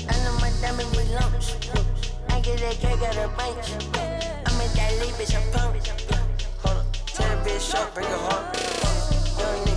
[0.08, 1.56] I know my diamond with lumps,
[2.30, 3.72] I get that cake out of bunch,
[4.46, 5.88] I'm in that lead, bitch, I'm pumped.
[6.62, 8.44] Hold up, the bitch up, bring her home.
[9.38, 9.73] Young nigga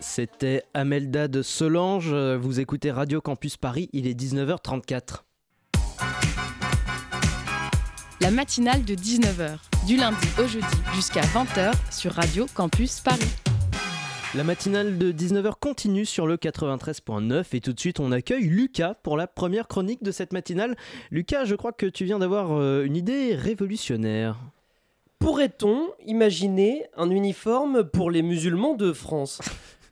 [0.00, 2.12] C'était Amelda de Solange.
[2.12, 5.22] Vous écoutez Radio Campus Paris, il est 19h34.
[8.20, 13.47] La matinale de 19h, du lundi au jeudi jusqu'à 20h sur Radio Campus Paris.
[14.34, 18.92] La matinale de 19h continue sur le 93.9 et tout de suite on accueille Lucas
[19.02, 20.76] pour la première chronique de cette matinale.
[21.10, 24.36] Lucas, je crois que tu viens d'avoir euh, une idée révolutionnaire.
[25.18, 29.40] Pourrait-on imaginer un uniforme pour les musulmans de France?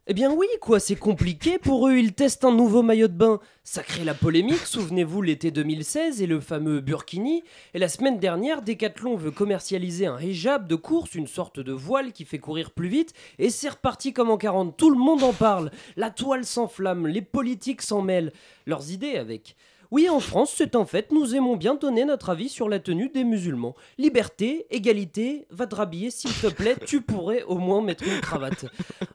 [0.08, 1.58] Eh bien oui, quoi, c'est compliqué.
[1.58, 3.40] Pour eux, ils testent un nouveau maillot de bain.
[3.64, 7.42] Ça crée la polémique, souvenez-vous l'été 2016 et le fameux Burkini.
[7.74, 12.12] Et la semaine dernière, Decathlon veut commercialiser un hijab de course, une sorte de voile
[12.12, 13.14] qui fait courir plus vite.
[13.40, 15.72] Et c'est reparti comme en 40, tout le monde en parle.
[15.96, 18.32] La toile s'enflamme, les politiques s'en mêlent.
[18.64, 19.56] Leurs idées avec.
[19.92, 23.08] Oui, en France, c'est un fait, nous aimons bien donner notre avis sur la tenue
[23.08, 23.76] des musulmans.
[23.98, 25.76] Liberté, égalité, va te
[26.10, 28.66] s'il te plaît, tu pourrais au moins mettre une cravate.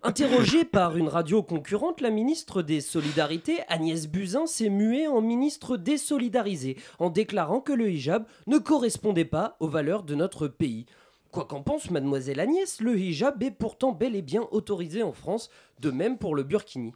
[0.02, 5.76] Interrogée par une radio concurrente, la ministre des Solidarités, Agnès Buzyn, s'est muée en ministre
[5.76, 10.86] désolidarisée, en déclarant que le hijab ne correspondait pas aux valeurs de notre pays.
[11.32, 15.50] Quoi qu'en pense mademoiselle Agnès, le hijab est pourtant bel et bien autorisé en France,
[15.82, 16.94] de même pour le burkini.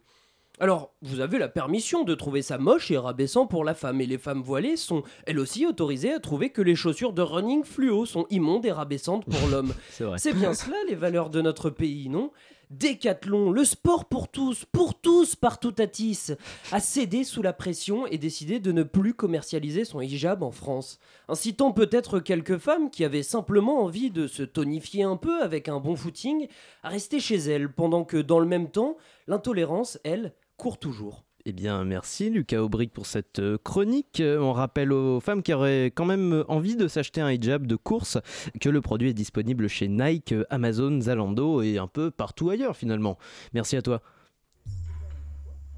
[0.58, 4.06] Alors, vous avez la permission de trouver ça moche et rabaissant pour la femme, et
[4.06, 8.06] les femmes voilées sont elles aussi autorisées à trouver que les chaussures de running fluo
[8.06, 9.74] sont immondes et rabaissantes pour l'homme.
[10.16, 12.30] C'est bien cela les valeurs de notre pays, non?
[12.70, 16.32] Décathlon, le sport pour tous, pour tous, partout à Tis,
[16.72, 20.98] a cédé sous la pression et décidé de ne plus commercialiser son hijab en France,
[21.28, 25.78] incitant peut-être quelques femmes qui avaient simplement envie de se tonifier un peu avec un
[25.78, 26.48] bon footing
[26.82, 28.96] à rester chez elles, pendant que dans le même temps,
[29.28, 31.24] l'intolérance, elle, court toujours.
[31.48, 34.18] Eh bien, merci Lucas Aubric pour cette euh, chronique.
[34.18, 37.68] Euh, On rappelle aux femmes qui auraient quand même euh, envie de s'acheter un hijab
[37.68, 38.18] de course
[38.60, 43.16] que le produit est disponible chez Nike, Amazon, Zalando et un peu partout ailleurs finalement.
[43.54, 44.02] Merci à toi.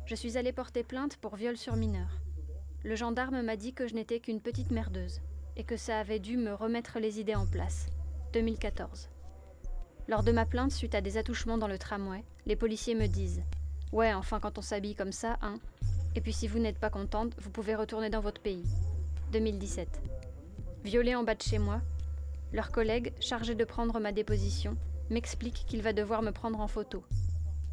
[0.06, 2.08] Je suis allée porter plainte pour viol sur mineur.
[2.82, 5.20] Le gendarme m'a dit que je n'étais qu'une petite merdeuse
[5.58, 7.88] et que ça avait dû me remettre les idées en place.
[8.32, 9.10] 2014.
[10.06, 13.42] Lors de ma plainte suite à des attouchements dans le tramway, les policiers me disent
[13.92, 15.54] Ouais, enfin quand on s'habille comme ça, hein.
[16.14, 18.64] Et puis si vous n'êtes pas contente, vous pouvez retourner dans votre pays.
[19.32, 19.88] 2017.
[20.84, 21.80] Violé en bas de chez moi,
[22.52, 24.76] leur collègue, chargé de prendre ma déposition,
[25.10, 27.02] m'explique qu'il va devoir me prendre en photo.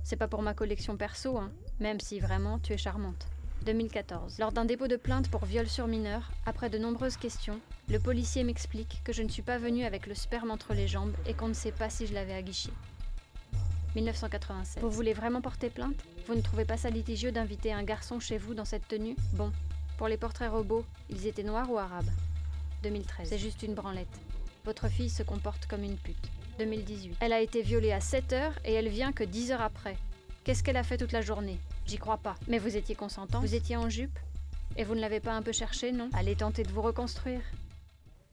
[0.03, 3.27] C'est pas pour ma collection perso, hein, même si vraiment tu es charmante.
[3.65, 4.37] 2014.
[4.39, 7.59] Lors d'un dépôt de plainte pour viol sur mineur, après de nombreuses questions,
[7.89, 11.15] le policier m'explique que je ne suis pas venue avec le sperme entre les jambes
[11.25, 12.69] et qu'on ne sait pas si je l'avais aguiché.
[13.95, 14.83] 1987.
[14.83, 16.03] Vous voulez vraiment porter plainte?
[16.27, 19.15] Vous ne trouvez pas ça litigieux d'inviter un garçon chez vous dans cette tenue?
[19.33, 19.51] Bon,
[19.97, 22.09] pour les portraits robots, ils étaient noirs ou arabes?
[22.83, 23.29] 2013.
[23.29, 24.19] C'est juste une branlette.
[24.65, 26.29] Votre fille se comporte comme une pute.
[26.59, 27.17] 2018.
[27.21, 29.97] Elle a été violée à 7 heures et elle vient que 10 heures après.
[30.43, 31.59] Qu'est-ce qu'elle a fait toute la journée?
[31.85, 32.35] J'y crois pas.
[32.47, 33.39] Mais vous étiez consentant?
[33.39, 34.19] Vous étiez en jupe?
[34.77, 36.09] Et vous ne l'avez pas un peu cherché, non?
[36.13, 37.41] Allez tenter de vous reconstruire.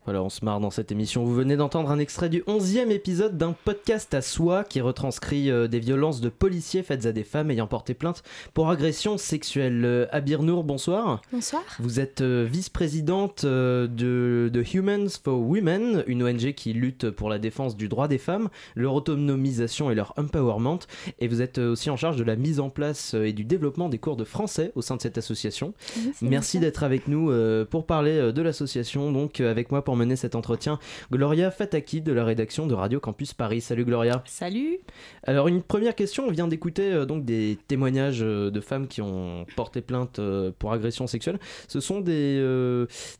[0.04, 1.24] Voilà, on se marre dans cette émission.
[1.24, 5.68] Vous venez d'entendre un extrait du 11e épisode d'un podcast à soi qui retranscrit euh,
[5.68, 9.84] des violences de policiers faites à des femmes ayant porté plainte pour agression sexuelle.
[9.84, 11.22] Euh, Abir Nour, bonsoir.
[11.32, 11.62] Bonsoir.
[11.78, 17.30] Vous êtes euh, vice-présidente euh, de, de Humans for Women, une ONG qui lutte pour
[17.30, 20.80] la défense du droit des femmes, leur autonomisation et leur empowerment.
[21.20, 23.98] Et vous êtes aussi en charge de la mise en place et du développement des
[23.98, 25.74] cours de français au sein de cette association.
[25.96, 27.32] Oui, Merci d'être avec nous
[27.70, 29.12] pour parler de l'association.
[29.12, 30.78] Donc avec moi pour mener cet entretien,
[31.10, 33.60] Gloria Fataki de la rédaction de Radio Campus Paris.
[33.60, 34.22] Salut Gloria.
[34.26, 34.78] Salut.
[35.24, 39.00] Alors une première question, on vient d'écouter euh, donc des témoignages euh, de femmes qui
[39.02, 41.38] ont porté plainte euh, pour agression sexuelle.
[41.68, 42.42] Ce sont des,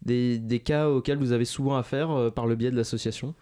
[0.05, 3.35] des, des cas auxquels vous avez souvent affaire par le biais de l'association?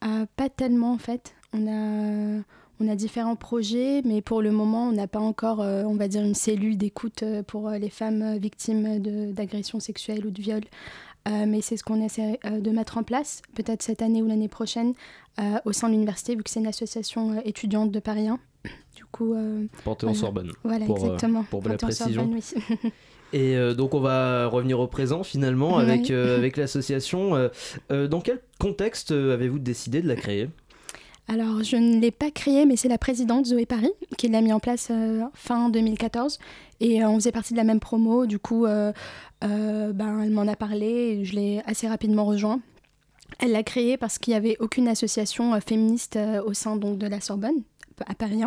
[0.00, 1.34] Pas tellement en fait.
[1.52, 2.42] On a,
[2.80, 6.08] on a différents projets, mais pour le moment, on n'a pas encore, euh, on va
[6.08, 9.00] dire, une cellule d'écoute pour les femmes victimes
[9.32, 10.64] d'agressions sexuelles ou de viols.
[11.26, 14.26] Euh, mais c'est ce qu'on essaie euh, de mettre en place, peut-être cette année ou
[14.26, 14.94] l'année prochaine,
[15.40, 18.38] euh, au sein de l'université, vu que c'est une association étudiante de Paris 1.
[18.96, 19.34] Du coup,
[19.84, 20.20] Portée en voilà.
[20.20, 20.52] Sorbonne.
[20.64, 21.44] Voilà, pour, exactement.
[21.44, 22.30] pour la précision.
[22.32, 22.42] Oui.
[23.32, 26.12] Et euh, donc on va revenir au présent finalement avec, Oui.
[26.12, 27.50] euh, avec l'association.
[27.90, 30.48] Euh, dans quel contexte avez-vous décidé de la créer?
[31.28, 34.52] Alors, je ne l'ai pas créé, mais c'est la présidente Zoé Paris qui l'a mis
[34.52, 36.38] en place euh, fin 2014.
[36.78, 38.26] Et euh, on faisait partie de la même promo.
[38.26, 38.92] Du coup, euh,
[39.40, 42.60] ben, elle m'en a parlé et je l'ai assez rapidement rejoint.
[43.40, 46.16] Elle l'a créé parce qu'il n'y avait aucune association féministe
[46.46, 47.62] au sein donc, de la Sorbonne,
[48.06, 48.42] à Paris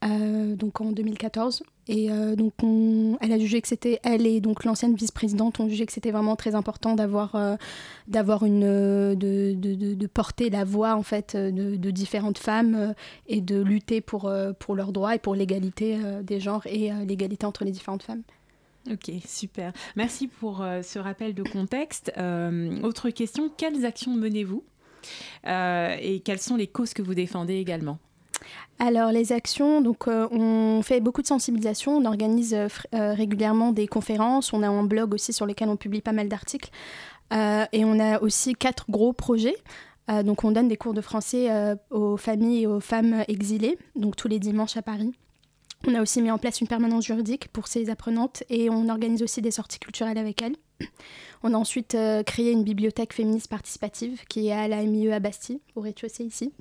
[0.00, 1.62] 1, donc en 2014.
[1.88, 5.68] Et euh, donc, on- elle a jugé que c'était, elle et donc l'ancienne vice-présidente ont
[5.68, 7.56] jugé que c'était vraiment très important d'avoir euh,
[8.08, 12.94] d'avoir une euh, de, de, de- de porter la voix en fait de, différentes femmes
[13.26, 17.64] et de lutter pour pour leurs droits et pour l'égalité des genres et l'égalité entre
[17.64, 18.22] les différentes femmes.
[18.90, 19.72] Ok, super.
[19.96, 22.12] Merci pour ce rappel de contexte.
[22.82, 24.62] Autre question, quelles actions menez-vous?
[25.46, 27.98] Et quelles sont les causes que vous défendez également?
[28.78, 33.72] Alors les actions, donc euh, on fait beaucoup de sensibilisation, on organise euh, euh, régulièrement
[33.72, 36.70] des conférences, on a un blog aussi sur lequel on publie pas mal d'articles
[37.30, 39.56] et on a aussi quatre gros projets.
[40.24, 41.50] Donc on donne des cours de français
[41.90, 45.12] aux familles et aux femmes exilées, donc tous les dimanches à Paris.
[45.86, 49.22] On a aussi mis en place une permanence juridique pour ces apprenantes et on organise
[49.22, 50.56] aussi des sorties culturelles avec elles.
[51.44, 55.20] On a ensuite euh, créé une bibliothèque féministe participative qui est à la MIE à
[55.20, 56.52] Bastille, au rez-de-chaussée ici,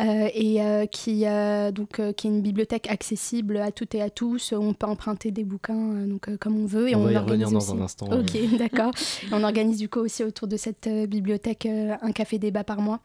[0.00, 1.24] Euh, et euh, qui,
[1.72, 4.52] donc, qui est une bibliothèque accessible à toutes et à tous.
[4.52, 6.88] On peut emprunter des bouquins donc, comme on veut.
[6.88, 8.56] Et On on, va y organise revenir dans aussi- un instant, Ok, oui.
[8.58, 8.92] d'accord.
[9.32, 13.00] On organise du coup aussi autour de cette bibliothèque un café débat par mois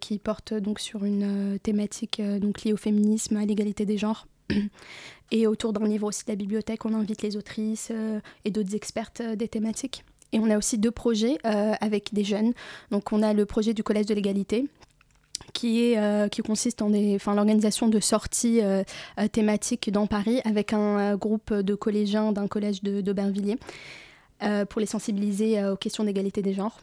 [0.00, 4.26] qui porte donc sur une thématique donc liée au féminisme, à l'égalité des genres.
[5.36, 8.76] Et autour d'un livre aussi de la bibliothèque, on invite les autrices euh, et d'autres
[8.76, 10.04] expertes euh, des thématiques.
[10.32, 12.52] Et on a aussi deux projets euh, avec des jeunes.
[12.92, 14.68] Donc on a le projet du Collège de l'égalité,
[15.52, 18.60] qui, est, qui consiste en l'organisation de sorties
[19.32, 23.58] thématiques dans Paris avec un groupe de collégiens d'un collège de- d'Aubervilliers
[24.42, 26.80] euh, pour les sensibiliser aux questions d'égalité des genres.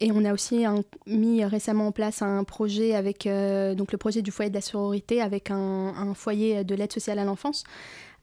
[0.00, 0.64] Et on a aussi
[1.06, 4.62] mis récemment en place un projet avec euh, donc le projet du foyer de la
[4.62, 7.64] sororité avec un, foyer de l'aide sociale à l'enfance.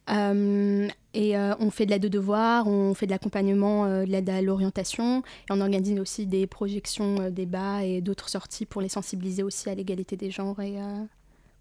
[0.09, 4.29] Euh, et euh, on fait de l'aide de devoir, on fait de l'accompagnement, de l'aide
[4.29, 8.89] à l'orientation, et on organise aussi des projections, euh, débats et d'autres sorties pour les
[8.89, 10.77] sensibiliser aussi à l'égalité des genres et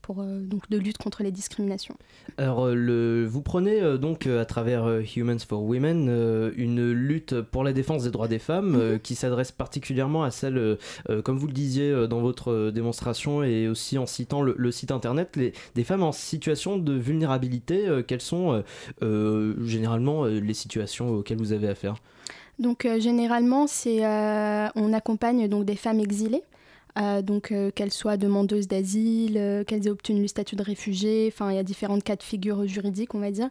[0.06, 1.96] pour euh, donc de lutte contre les discriminations.
[2.38, 7.64] Alors, euh, le, vous prenez euh, donc à travers Humans for Women une lutte pour
[7.64, 10.78] la défense des droits des femmes euh, qui s'adresse particulièrement à celles,
[11.24, 15.34] comme vous le disiez dans votre démonstration et aussi en citant le, le site internet,
[15.34, 17.88] les, des femmes en situation de vulnérabilité.
[18.06, 18.62] quelles sont
[19.00, 21.96] généralement les situations auxquelles vous avez affaire?
[22.58, 26.42] Donc euh, généralement, c'est euh, on accompagne donc des femmes exilées.
[26.96, 31.30] Euh, donc euh, qu'elles soient demandeuses d'asile, euh, qu'elles aient obtenu le statut de réfugié,
[31.32, 33.48] enfin il y a différentes cas de figure juridiques on va dire.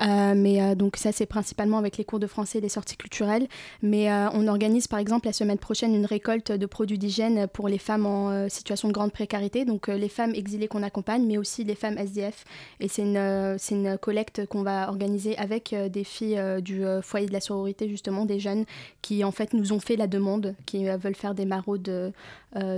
[0.00, 2.96] Euh, mais euh, donc ça c'est principalement avec les cours de français et les sorties
[2.96, 3.48] culturelles.
[3.82, 7.78] Mais on organise par exemple la semaine prochaine une récolte de produits d'hygiène pour les
[7.78, 11.74] femmes en situation de grande précarité, donc les femmes exilées qu'on accompagne, mais aussi les
[11.74, 12.44] femmes SDF.
[12.80, 17.32] Et c'est une, c'est une collecte qu'on va organiser avec des filles du foyer de
[17.32, 18.64] la sororité, justement, des jeunes
[19.02, 22.12] qui en fait nous ont fait la demande, qui veulent faire des maraudes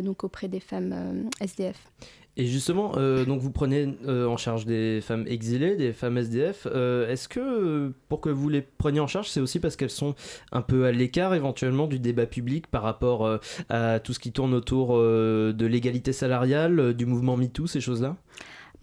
[0.03, 1.77] donc auprès des femmes euh, SDF.
[2.39, 6.67] Et justement, euh, donc vous prenez euh, en charge des femmes exilées, des femmes SDF.
[6.71, 9.89] euh, Est-ce que euh, pour que vous les preniez en charge, c'est aussi parce qu'elles
[9.89, 10.15] sont
[10.53, 13.39] un peu à l'écart éventuellement du débat public par rapport euh,
[13.71, 17.81] à tout ce qui tourne autour euh, de l'égalité salariale, euh, du mouvement MeToo, ces
[17.81, 18.17] choses-là?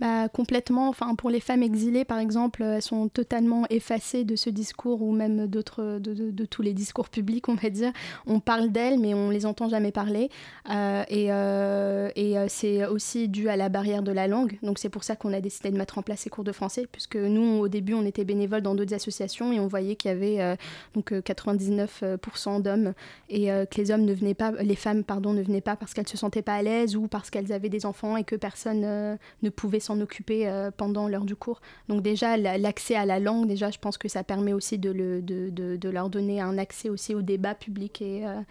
[0.04, 0.89] Bah, complètement.
[0.89, 5.14] Enfin, pour les femmes exilées, par exemple, elles sont totalement effacées de ce discours ou
[5.14, 7.93] même d'autres, de, tous les discours publics, on va dire.
[8.28, 10.30] On parle d'elles, mais on les entend jamais parler.
[10.70, 14.58] Euh, et euh, euh, c'est aussi dû à la barrière de la langue.
[14.62, 16.86] Donc c'est pour ça qu'on a décidé de mettre en place ces cours de français,
[16.91, 20.14] puisque nous, au début, on était bénévoles dans d'autres associations et on voyait qu'il y
[20.14, 20.56] avait euh,
[20.95, 22.93] donc euh, 99% d'hommes
[23.30, 25.93] et euh, que les hommes ne venaient pas, les femmes pardon, ne venaient pas parce
[25.93, 28.84] qu'elles se sentaient pas à l'aise ou parce qu'elles avaient des enfants et que personne
[28.86, 31.62] euh, ne pouvait s'en occuper euh, pendant l'heure du cours.
[31.89, 34.91] Donc déjà la- l'accès à la langue, déjà je pense que ça permet aussi de,
[34.91, 38.41] le- de, de- de leur donner un accès aussi au débat public et, euh,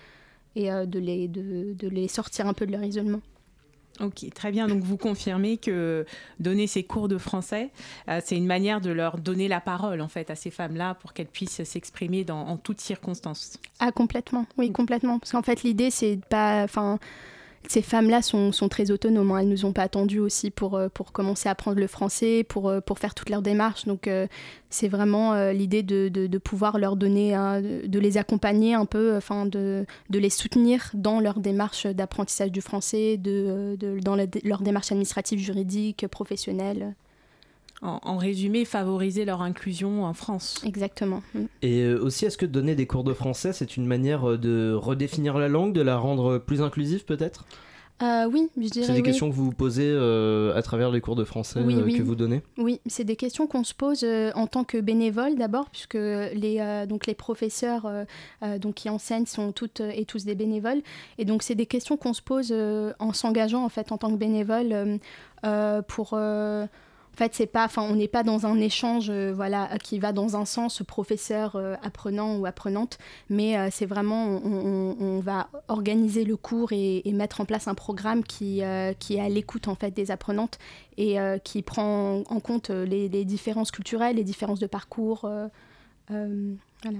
[0.56, 3.20] et euh, de, les, de, de les sortir un peu de leur isolement.
[4.00, 4.68] Ok, très bien.
[4.68, 6.06] Donc vous confirmez que
[6.40, 7.70] donner ces cours de français,
[8.08, 11.12] euh, c'est une manière de leur donner la parole en fait à ces femmes-là pour
[11.12, 13.58] qu'elles puissent s'exprimer en toutes circonstances.
[13.80, 15.18] Ah, complètement, oui, complètement.
[15.18, 16.62] Parce qu'en fait, l'idée, c'est de pas.
[16.64, 16.98] Enfin,
[17.68, 19.30] ces femmes-là sont, sont très autonomes.
[19.30, 19.38] hein.
[19.38, 22.68] Elles nous ont pas attendu aussi pour, euh, pour commencer à apprendre le français, pour,
[22.68, 23.86] euh, pour faire toutes leurs démarches.
[23.86, 24.26] Donc, euh,
[24.70, 29.46] c'est vraiment l'idée de, de, pouvoir leur donner, un- de, les accompagner un peu, enfin,
[29.46, 34.90] de, de les soutenir dans leur démarche d'apprentissage du français, de- dans la- leur démarche
[34.90, 36.94] administrative, juridique, professionnelle.
[37.82, 40.62] En, en résumé, favoriser leur inclusion en France.
[40.64, 41.20] Exactement.
[41.34, 41.40] Mm.
[41.62, 44.72] Et euh, aussi, est-ce que donner des cours de français, c'est une manière euh, de
[44.72, 47.44] redéfinir la langue, de la rendre plus inclusive peut-être?
[48.00, 48.86] Euh, oui, je dirais.
[48.86, 49.04] C'est des oui.
[49.04, 51.96] questions que vous vous posez euh, à travers les cours de français Oui, euh, oui.
[51.96, 52.42] que vous donnez?
[52.56, 56.58] Oui, c'est des questions qu'on se pose euh, en tant que bénévole d'abord, puisque les,
[56.60, 58.04] euh, donc les professeurs euh,
[58.44, 60.82] euh, donc qui enseignent sont toutes euh, et tous des bénévoles.
[61.18, 64.10] Et donc, c'est des questions qu'on se pose euh, en s'engageant en fait en tant
[64.10, 64.98] que bénévole euh,
[65.44, 66.16] euh, pour.
[67.14, 70.12] En fait, c'est pas, enfin, on n'est pas dans un échange, euh, voilà, qui va
[70.12, 72.98] dans un sens professeur euh, apprenant ou apprenante,
[73.28, 77.44] mais euh, c'est vraiment, on, on- on va organiser le cours et, et mettre en
[77.44, 80.58] place un programme qui, euh, qui est à l'écoute en fait des apprenantes
[80.96, 85.24] et euh, qui prend en compte les, les différences culturelles, les différences de parcours.
[85.26, 85.48] euh,
[86.10, 86.98] euh, voilà.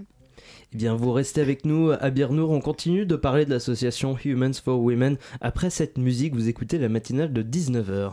[0.73, 2.51] Eh bien, vous restez avec nous à Birnour.
[2.51, 5.17] On continue de parler de l'association Humans for Women.
[5.41, 8.13] Après cette musique, vous écoutez la matinale de 19h.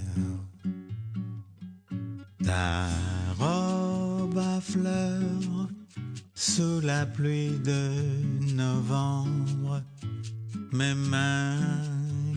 [2.43, 2.87] Ta
[3.39, 5.69] robe à fleurs
[6.33, 7.91] sous la pluie de
[8.55, 9.83] novembre,
[10.71, 11.81] mes mains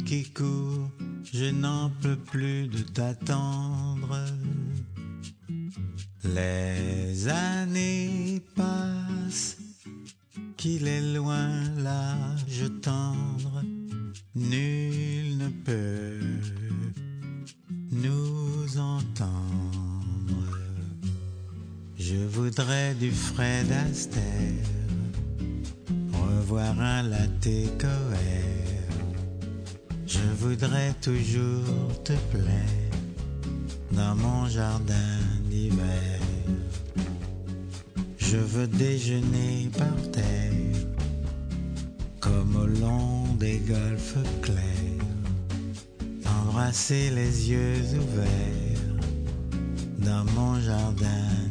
[0.04, 0.90] qui courent,
[1.32, 4.18] je n'en peux plus de t'attendre.
[6.24, 9.56] Les années passent,
[10.56, 11.48] qu'il est loin
[11.78, 13.62] l'âge tendre,
[14.34, 16.20] nul ne peut
[17.90, 19.73] nous entendre.
[22.06, 24.22] Je voudrais du Fred Astaire,
[26.12, 28.92] revoir un latte coère.
[30.06, 32.94] Je voudrais toujours te plaire
[33.92, 35.16] dans mon jardin
[35.48, 36.20] d'hiver.
[38.18, 40.84] Je veux déjeuner par terre,
[42.20, 45.08] comme au long des golfes clairs,
[46.42, 48.74] embrasser les yeux ouverts
[50.00, 51.44] dans mon jardin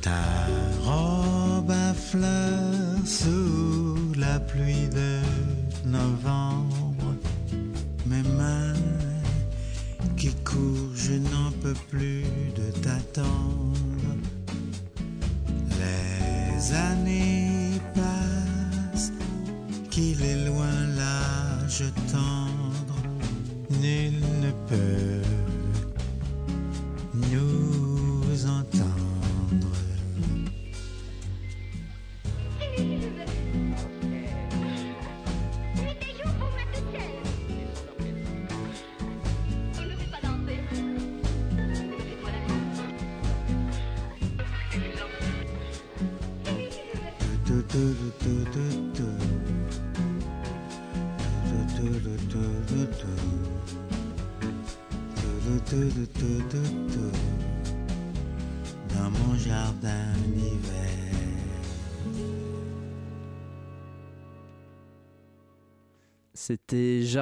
[0.00, 0.22] Ta
[0.84, 5.20] robe à fleurs sous la pluie de
[5.86, 7.14] novembre,
[8.06, 8.72] mes mains
[10.16, 12.24] qui courent, je n'en peux plus
[12.56, 14.16] de t'attendre.
[15.80, 19.12] Les années passent,
[19.90, 23.00] qu'il est loin l'âge tendre,
[23.70, 24.99] nul ne peut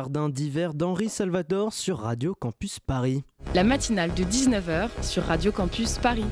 [0.09, 3.25] C'était Jardin d'hiver d'Henri Salvador sur Radio Campus Paris.
[3.55, 6.25] La matinale de 19h sur Radio Campus Paris.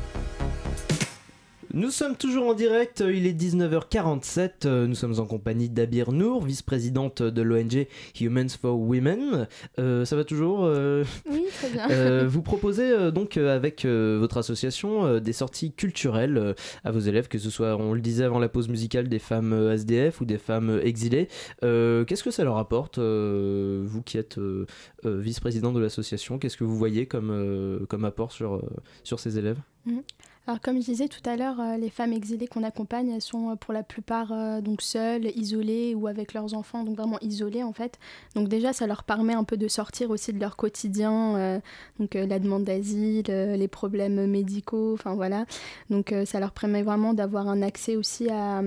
[1.76, 6.42] Nous sommes toujours en direct, il est 19h47, euh, nous sommes en compagnie d'Abir Nour,
[6.42, 7.86] vice-présidente de l'ONG
[8.18, 9.46] Humans for Women.
[9.78, 11.90] Euh, ça va toujours euh, Oui, très bien.
[11.90, 16.54] Euh, vous proposez euh, donc euh, avec euh, votre association euh, des sorties culturelles euh,
[16.82, 19.52] à vos élèves, que ce soit, on le disait avant la pause musicale, des femmes
[19.52, 21.28] euh, SDF ou des femmes euh, exilées.
[21.62, 24.64] Euh, Qu'est-ce que ça leur apporte, euh, vous qui êtes euh,
[25.04, 26.38] euh, vice-présidente de l'association?
[26.38, 28.62] Qu'est-ce que vous voyez comme, euh, comme apport sur, euh,
[29.04, 29.58] sur ces élèves?
[29.84, 30.00] Mhm.
[30.48, 33.50] Alors comme je disais tout à l'heure, euh, les femmes exilées qu'on accompagne, elles sont
[33.50, 37.64] euh, pour la plupart euh, donc seules, isolées ou avec leurs enfants, donc vraiment isolées
[37.64, 37.98] en fait.
[38.36, 41.60] Donc déjà ça leur permet un peu de sortir aussi de leur quotidien,
[41.98, 45.46] donc la demande d'asile, les problèmes médicaux, enfin voilà.
[45.90, 48.62] Donc ça leur permet vraiment d'avoir un accès aussi à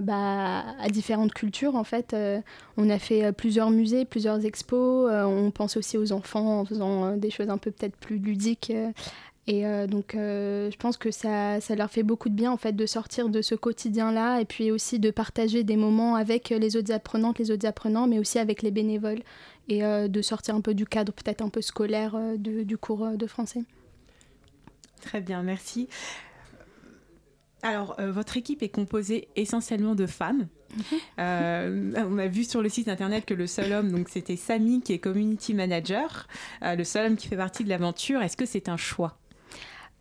[0.00, 2.16] bah, différentes cultures en fait.
[2.76, 5.10] On a fait plusieurs musées, plusieurs expos.
[5.10, 8.72] on pense aussi aux enfants en faisant des choses un peu peut-être plus ludiques.
[9.46, 12.56] Et euh, donc, euh, je pense que ça, ça leur fait beaucoup de bien en
[12.56, 16.76] fait de sortir de ce quotidien-là et puis aussi de partager des moments avec les
[16.76, 19.22] autres apprenantes, les autres apprenants, mais aussi avec les bénévoles
[19.68, 23.08] et euh, de sortir un peu du cadre peut-être un peu scolaire de- du cours
[23.16, 23.62] de français.
[25.00, 25.88] Très bien, merci.
[27.62, 30.48] Alors, votre équipe est composée essentiellement de femmes.
[31.18, 34.80] Euh, on a vu sur le site internet que le seul homme, donc c'était Samy
[34.80, 36.26] qui est community manager,
[36.62, 38.22] euh, le seul homme qui fait partie de l'aventure.
[38.22, 39.18] Est-ce que c'est un choix?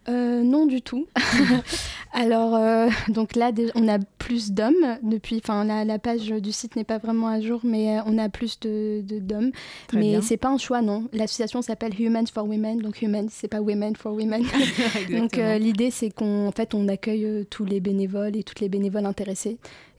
[0.10, 1.08] Euh, non du tout.
[2.12, 5.38] Alors, euh, donc là, on a plus d'hommes depuis.
[5.44, 8.30] Enfin, la, la page du site n'est pas vraiment à jour, mais euh, on a
[8.30, 9.52] plus de d'hommes.
[9.94, 11.06] Mais c'est pas un choix, non.
[11.14, 14.44] L'association s'appelle Humans for Women, donc Humans, c'est pas Women for Women.
[15.12, 18.70] donc euh, l'idée, c'est qu'on en fait, on accueille tous les bénévoles et toutes les
[18.70, 19.58] bénévoles intéressés.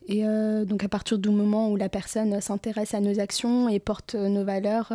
[0.09, 0.25] Et
[0.67, 4.45] donc à partir du moment où la personne s'intéresse à nos actions et porte nos
[4.45, 4.93] valeurs,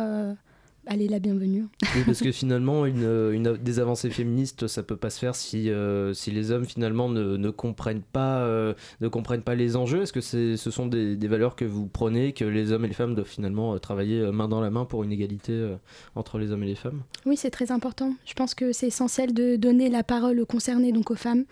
[0.86, 1.66] elle est la bienvenue.
[1.94, 5.70] Oui, parce que finalement, une, une- des avancées féministes, ça peut pas se faire si,
[5.70, 10.02] euh, si les hommes finalement ne, ne comprennent pas, euh, ne comprennent pas les enjeux.
[10.02, 12.88] Est-ce que c'est, ce sont des, des valeurs que vous prenez, que les hommes et
[12.88, 15.76] les femmes doivent finalement euh, travailler euh, main dans la main pour une égalité euh,
[16.14, 17.02] entre les hommes et les femmes?
[17.26, 18.14] Oui, c'est très important.
[18.24, 21.44] Je pense que c'est essentiel de donner la parole aux concernés, donc aux femmes.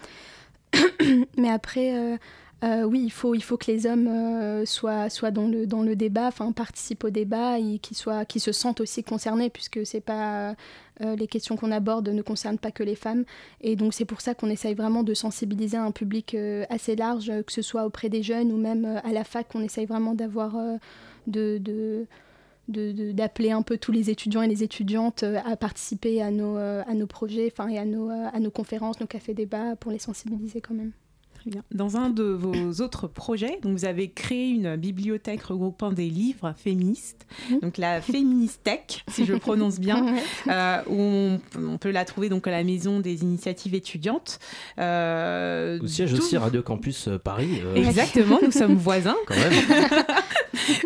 [1.39, 2.19] Mais après,
[2.63, 5.97] euh, oui, il faut, il faut que les hommes euh, soient, dans, le, dans le
[5.97, 10.55] débat, participent au débat et qu'ils soient, qu'ils se sentent aussi concernés, puisque c'est pas
[11.03, 13.25] euh, les questions qu'on aborde ne concernent pas que les femmes.
[13.61, 16.37] Et donc c'est pour ça qu'on essaye vraiment de sensibiliser un public
[16.71, 19.87] assez large, que ce soit auprès des jeunes ou même à la fac, on essaye
[19.87, 20.57] vraiment d'avoir
[21.27, 22.07] de, de-
[23.13, 27.07] d'appeler un peu tous les étudiants et les étudiantes à participer à nos, à nos
[27.07, 30.93] projets, et à nos, à nos conférences, nos cafés débats pour les sensibiliser quand même.
[31.45, 31.63] Très bien.
[31.73, 36.55] Dans un de vos autres projets, donc vous avez créé une bibliothèque regroupant des livres
[36.57, 37.27] féministes,
[37.61, 40.07] donc la Féministech, si je prononce bien,
[40.49, 44.39] euh, où on, on peut la trouver donc à la maison des initiatives étudiantes.
[44.79, 47.61] Euh, Au siège aussi Radio Campus euh, Paris.
[47.63, 49.17] euh, Exactement, nous sommes voisins.
[49.27, 49.53] Quand même.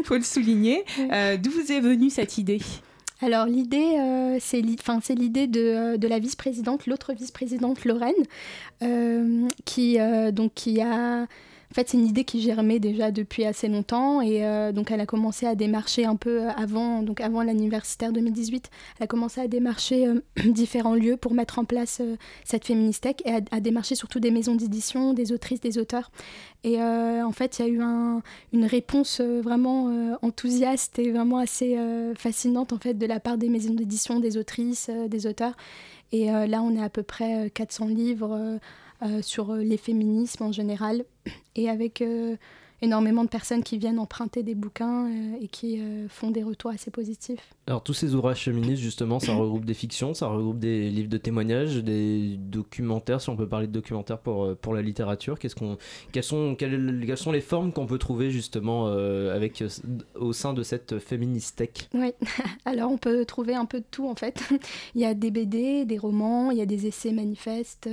[0.04, 0.84] faut le souligner.
[1.12, 2.60] Euh, D'où vous est venue cette idée?
[3.20, 8.14] Alors l'idée, euh, c'est l'idée de, euh, de la vice-présidente, l'autre vice-présidente Lorraine,
[8.82, 9.98] euh, qui,
[10.32, 11.26] donc, qui a...
[11.70, 15.00] En fait, c'est une idée qui germait déjà depuis assez longtemps et euh, donc elle
[15.00, 18.70] a commencé à démarcher un peu avant, donc avant l'anniversaire 2018.
[18.98, 23.22] Elle a commencé à démarcher euh, différents lieux pour mettre en place euh, cette féministèque
[23.26, 26.10] et à, démarcher surtout des maisons d'édition, des autrices, des auteurs.
[26.64, 28.22] Et euh, en fait, il y a eu un-
[28.54, 33.20] une réponse euh, vraiment euh, enthousiaste et vraiment assez euh, fascinante en fait de la
[33.20, 35.54] part des maisons d'édition, des autrices, euh, des auteurs.
[36.12, 38.58] Et euh, là, on est à peu près euh, 400 livres euh, euh,
[39.22, 41.04] sur euh, les féminismes en général
[41.54, 42.36] et avec euh,
[42.82, 46.70] énormément de personnes qui viennent emprunter des bouquins euh, et qui euh, font des retours
[46.70, 47.40] assez positifs.
[47.66, 51.18] Alors tous ces ouvrages féministes justement, ça regroupe des fictions, ça regroupe des livres de
[51.18, 55.38] témoignages, des documentaires, si on peut parler de documentaires pour, euh, pour la littérature.
[55.38, 55.76] Qu'est-ce qu'on,
[56.12, 59.62] quelles, sont, quelles, quelles sont les formes qu'on peut trouver justement euh, avec,
[60.14, 61.88] au sein de cette féministèque?
[61.94, 62.12] Oui,
[62.64, 64.42] alors on peut trouver un peu de tout en fait.
[64.94, 67.88] il y a des BD, des romans, il y a des essais manifestes,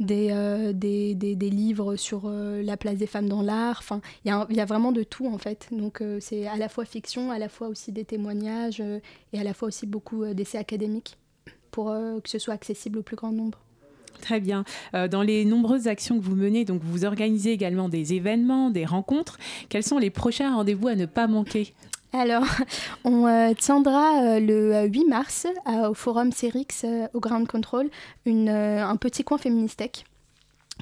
[0.00, 3.76] des, euh, des, des- des livres sur euh, la place des femmes dans l'art.
[3.80, 5.68] Enfin, il il y a vraiment de tout en fait.
[5.70, 9.00] Donc euh, c'est à la fois fiction, à la fois aussi des témoignages euh,
[9.32, 11.16] et à la fois aussi beaucoup euh, d'essais académiques
[11.70, 13.58] pour que ce soit accessible au plus grand nombre.
[14.22, 14.64] Très bien.
[14.94, 19.38] Dans les nombreuses actions que vous menez, donc vous organisez également des événements, des rencontres.
[19.68, 21.74] Quels sont les prochains rendez-vous à ne pas manquer?
[22.12, 22.44] Alors,
[23.04, 27.88] on euh, tiendra euh, le euh, 8 mars au Forum Cérix au Ground Control
[28.24, 30.04] une, un petit coin féministèque.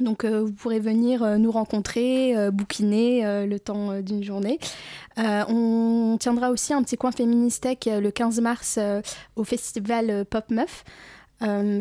[0.00, 4.58] Donc euh, vous pourrez venir euh, nous rencontrer, euh, bouquiner le temps d'une journée.
[5.16, 8.78] On tiendra aussi un petit coin féministèque euh, le 15 mars
[9.36, 10.84] au festival Pop Meuf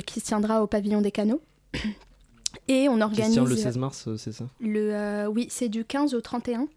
[0.06, 1.42] qui se tiendra au pavillon des canaux.
[2.68, 3.34] Et on Qui se organise...
[3.34, 4.46] tient le 16 mars, c'est ça?
[4.60, 6.68] Le, oui, c'est du 15 au 31.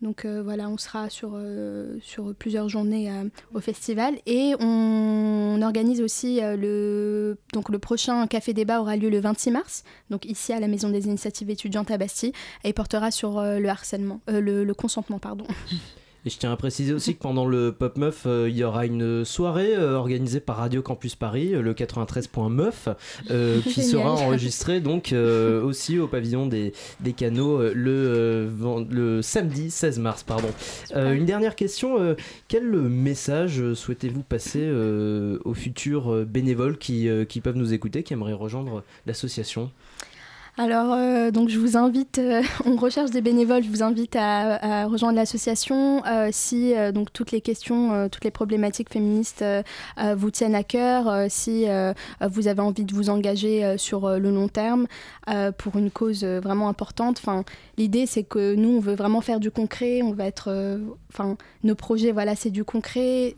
[0.00, 1.98] Donc euh, voilà, on sera sur, euh,
[2.38, 4.14] plusieurs journées euh, au festival.
[4.26, 9.84] Et on, organise aussi le, donc le prochain Café Débat aura lieu le 26 mars,
[10.08, 12.32] donc ici à la Maison des Initiatives étudiantes à Bastille,
[12.62, 15.46] et portera sur le harcèlement, le, le consentement, pardon.
[16.28, 18.84] Et je tiens à préciser aussi que pendant le Pop Meuf, euh, il y aura
[18.84, 22.90] une soirée euh, organisée par Radio Campus Paris, euh, le 93.meuf,
[23.30, 30.22] euh, qui sera enregistrée donc aussi au pavillon des, des canaux le, samedi 16 mars.
[30.22, 30.50] Pardon.
[30.94, 32.14] Une dernière question,
[32.46, 38.82] quel message souhaitez-vous passer aux futurs bénévoles qui, qui peuvent nous écouter, qui aimeraient rejoindre
[39.06, 39.70] l'association?
[40.60, 44.86] Alors, euh, donc je vous invite, euh, on recherche des bénévoles, je vous invite à,
[44.86, 49.44] rejoindre l'association euh, si donc toutes les questions, toutes les problématiques féministes
[50.16, 51.66] vous tiennent à cœur, si
[52.20, 54.86] vous avez envie de vous engager sur le long terme
[55.58, 57.18] pour une cause vraiment importante.
[57.18, 57.44] Enfin,
[57.76, 60.78] l'idée c'est que nous on veut vraiment faire du concret, on va être,
[61.12, 63.36] enfin, nos projets voilà c'est du concret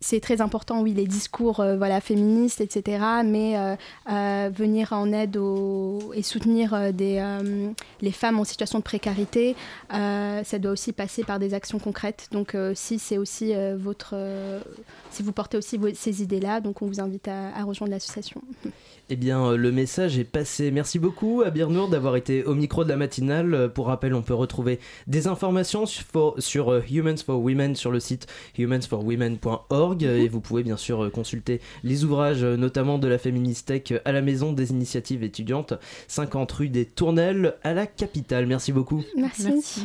[0.00, 3.04] c'est très important, oui, les discours euh, voilà, féministes, etc.
[3.24, 3.76] Mais euh,
[4.10, 5.38] euh, venir en aide
[6.14, 7.22] et soutenir des,
[8.00, 9.56] les femmes en situation de précarité,
[9.90, 12.28] ça doit aussi passer par des actions concrètes.
[12.32, 14.14] Donc, si c'est aussi votre,
[15.16, 18.40] si vous portez aussi vos- ces idées-là, donc on vous invite à, à rejoindre l'association.
[19.08, 20.72] Eh bien, euh, le message est passé.
[20.72, 23.54] Merci beaucoup à Birnour d'avoir été au micro de la matinale.
[23.54, 27.92] Euh, Pour rappel, on peut retrouver des informations sur, sur, euh, Humans for Women sur
[27.92, 28.26] le site
[28.58, 34.10] humansforwomen.org euh, et vous pouvez bien sûr consulter les ouvrages, notamment de la Féministech à
[34.10, 35.74] la Maison des Initiatives étudiantes,
[36.08, 38.46] 50 rue des Tournelles à la capitale.
[38.46, 39.04] Merci beaucoup.
[39.16, 39.84] Merci.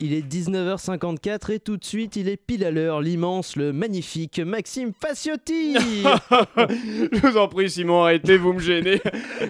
[0.00, 4.38] Il est 19h54 et tout de suite, il est pile à l'heure, l'immense, le magnifique
[4.38, 9.00] Maxime Faciotti Je vous en prie, Simon, arrêtez, vous me gênez.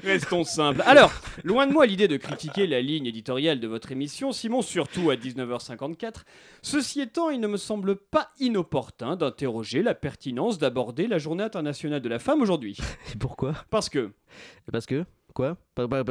[0.02, 0.82] Restons simples.
[0.86, 1.12] Alors,
[1.44, 5.14] loin de moi l'idée de critiquer la ligne éditoriale de votre émission, Simon, surtout à
[5.14, 6.24] 19h54.
[6.62, 12.00] Ceci étant, il ne me semble pas inopportun d'interroger la pertinence d'aborder la Journée internationale
[12.00, 12.76] de la femme aujourd'hui.
[13.14, 13.54] Et pourquoi?
[13.70, 14.10] Parce que.
[14.70, 15.04] Parce que?
[15.34, 15.56] Quoi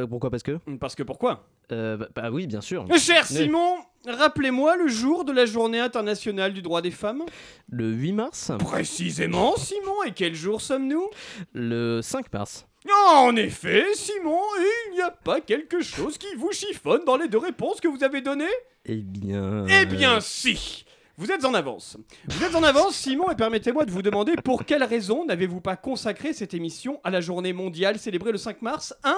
[0.10, 0.58] Pourquoi Parce que?
[0.80, 1.48] Parce que pourquoi?
[1.72, 2.86] Euh, bah, bah oui, bien sûr.
[2.98, 3.36] Cher Oui.
[3.38, 3.76] Simon,
[4.08, 7.24] rappelez-moi le jour de la journée internationale du droit des femmes.
[7.70, 11.08] Le 8 mars Précisément, Simon, et quel jour sommes-nous?
[11.54, 12.66] Le 5 mars.
[13.16, 14.40] En effet, Simon,
[14.90, 18.04] il n'y a pas quelque chose qui vous chiffonne dans les deux réponses que vous
[18.04, 18.46] avez données?
[18.86, 19.66] Eh bien.
[19.68, 20.86] Eh bien, si
[21.20, 21.98] Vous êtes en avance.
[22.30, 25.76] Vous êtes en avance, Simon, et permettez-moi de vous demander pour quelle raison n'avez-vous pas
[25.76, 29.18] consacré cette émission à la journée mondiale célébrée le 5 mars 1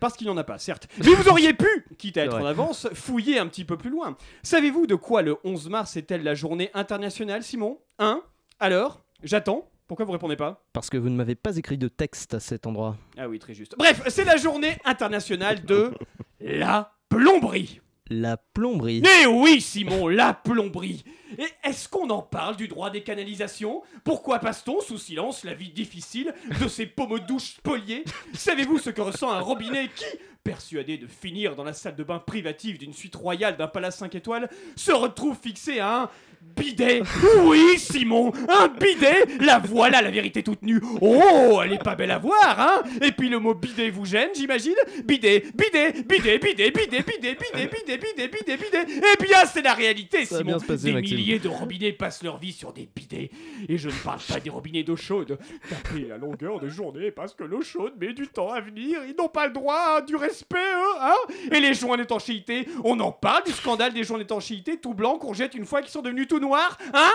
[0.00, 0.88] parce qu'il n'y en a pas, certes.
[0.98, 1.68] Mais vous auriez pu,
[1.98, 4.16] quitte à être en avance, fouiller un petit peu plus loin.
[4.42, 7.78] Savez-vous de quoi le 11 mars est-elle la journée internationale, Simon?
[8.00, 8.22] Hein
[8.58, 9.70] Alors J'attends.
[9.86, 10.64] Pourquoi vous répondez pas?
[10.72, 12.96] Parce que vous ne m'avez pas écrit de texte à cet endroit.
[13.16, 13.76] Ah oui, très juste.
[13.78, 15.92] Bref, c'est la journée internationale de
[16.40, 17.80] la plomberie.
[18.08, 19.02] La plomberie.
[19.22, 21.02] Eh oui, Simon, la plomberie.
[21.38, 23.82] Et est-ce qu'on en parle du droit des canalisations?
[24.04, 28.04] Pourquoi passe-t-on sous silence la vie difficile de ces pommes douches spoliées?
[28.32, 30.04] Savez-vous ce que ressent un robinet qui,
[30.44, 34.14] persuadé de finir dans la salle de bain privative d'une suite royale d'un palace 5
[34.14, 36.10] étoiles, se retrouve fixé à un
[36.56, 37.02] bidet
[37.44, 40.80] Oui, Simon, un bidet La voilà la vérité toute nue.
[41.00, 44.30] Oh, elle est pas belle à voir, hein Et puis le mot bidet vous gêne,
[44.34, 44.74] j'imagine
[45.04, 48.86] Bidet, bidet, bidet, bidet, bidet, bidet, bidet, bidet, bidet, bidet, bidet.
[49.18, 50.58] Eh bien, c'est la réalité, Ça Simon.
[50.60, 51.16] passer, Des Maxime.
[51.16, 53.30] milliers de robinets passent leur vie sur des bidets.
[53.68, 55.38] Et je ne parle pas des robinets d'eau chaude.
[55.68, 59.00] Tapés à longueur de journée parce que l'eau chaude met du temps à venir.
[59.08, 61.14] Ils n'ont pas le droit à du respect, eux, hein
[61.52, 65.32] Et les joints d'étanchéité, on en parle du scandale des joints d'étanchéité tout blancs qu'on
[65.34, 67.10] jette une fois qu'ils sont devenus tout noirs, hein?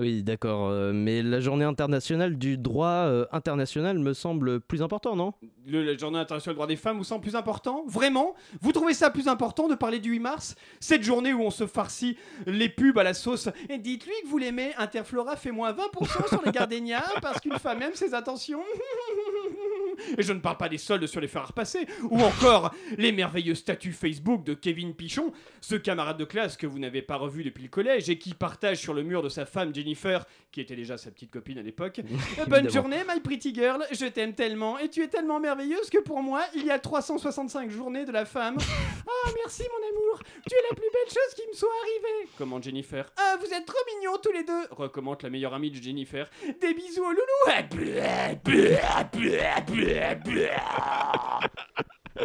[0.00, 0.68] Oui, d'accord.
[0.68, 5.34] euh, mais la journée internationale du droit euh, international me semble plus important, non?
[5.66, 7.82] Le, la journée internationale du droit des femmes vous semble plus important?
[7.88, 8.36] Vraiment?
[8.60, 10.54] Vous trouvez ça plus important de parler du 8 mars?
[10.78, 12.16] Cette journée où on se farcit
[12.46, 13.48] les pubs à la sauce.
[13.68, 17.82] Et dites-lui que vous l'aimez, Interflora fait moins 20% sur les gardénias parce qu'une femme
[17.82, 18.62] aime ses attentions?
[20.16, 23.12] Et je ne parle pas des soldes sur les fers à repasser, ou encore les
[23.12, 27.44] merveilleux statuts Facebook de Kevin Pichon, ce camarade de classe que vous n'avez pas revu
[27.44, 30.76] depuis le collège et qui partage sur le mur de sa femme Jennifer, qui était
[30.76, 32.00] déjà sa petite copine à l'époque.
[32.48, 36.22] Bonne journée, my pretty girl, je t'aime tellement et tu es tellement merveilleuse que pour
[36.22, 38.56] moi, il y a 365 journées de la femme.
[39.10, 42.28] Ah, merci mon amour, tu es la plus belle chose qui me soit arrivée.
[42.36, 43.10] Commente Jennifer.
[43.16, 44.66] Ah, vous êtes trop mignons tous les deux.
[44.70, 46.28] Recommande la meilleure amie de Jennifer.
[46.60, 47.24] Des bisous au loulou.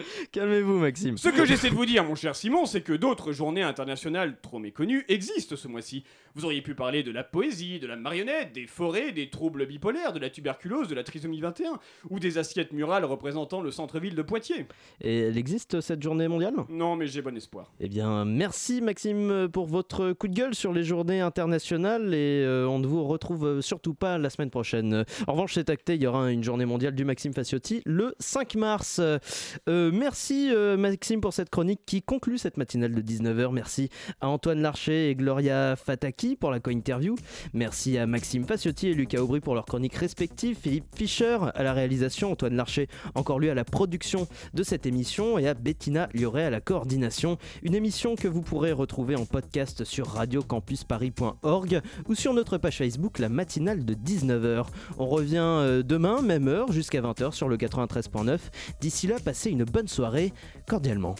[0.31, 1.17] Calmez-vous, Maxime.
[1.17, 4.59] Ce que j'essaie de vous dire, mon cher Simon, c'est que d'autres journées internationales trop
[4.59, 6.03] méconnues existent ce mois-ci.
[6.35, 10.13] Vous auriez pu parler de la poésie, de la marionnette, des forêts, des troubles bipolaires,
[10.13, 11.79] de la tuberculose, de la trisomie 21,
[12.09, 14.65] ou des assiettes murales représentant le centre-ville de Poitiers.
[15.01, 16.55] Et elle existe cette journée mondiale?
[16.69, 17.71] Non, mais j'ai bon espoir.
[17.79, 22.67] Eh bien, merci Maxime pour votre coup de gueule sur les journées internationales et euh,
[22.67, 25.05] on ne vous retrouve euh, surtout pas la semaine prochaine.
[25.27, 28.55] En revanche, c'est acté, il y aura une journée mondiale du Maxime Faciotti le 5
[28.55, 28.99] mars.
[28.99, 33.51] Euh, merci euh, Maxime pour cette chronique qui conclut cette matinale de 19h.
[33.51, 33.89] Merci
[34.21, 37.15] à Antoine Larcher et Gloria Fataki pour la co-interview.
[37.53, 40.57] Merci à Maxime Faciotti et Lucas Aubry pour leurs chroniques respectives.
[40.57, 45.37] Philippe Fischer à la réalisation, Antoine Larcher encore lui à la production de cette émission
[45.37, 47.37] et à Bettina Lioré à la coordination.
[47.63, 53.19] Une émission que vous pourrez retrouver en podcast sur radiocampusparis.org ou sur notre page Facebook
[53.19, 54.65] la matinale de 19h.
[54.97, 58.39] On revient euh, demain, même heure, jusqu'à 20h sur le 93.9.
[58.81, 60.31] D'ici là, passez une bonne soirée,
[60.67, 61.15] cordialement.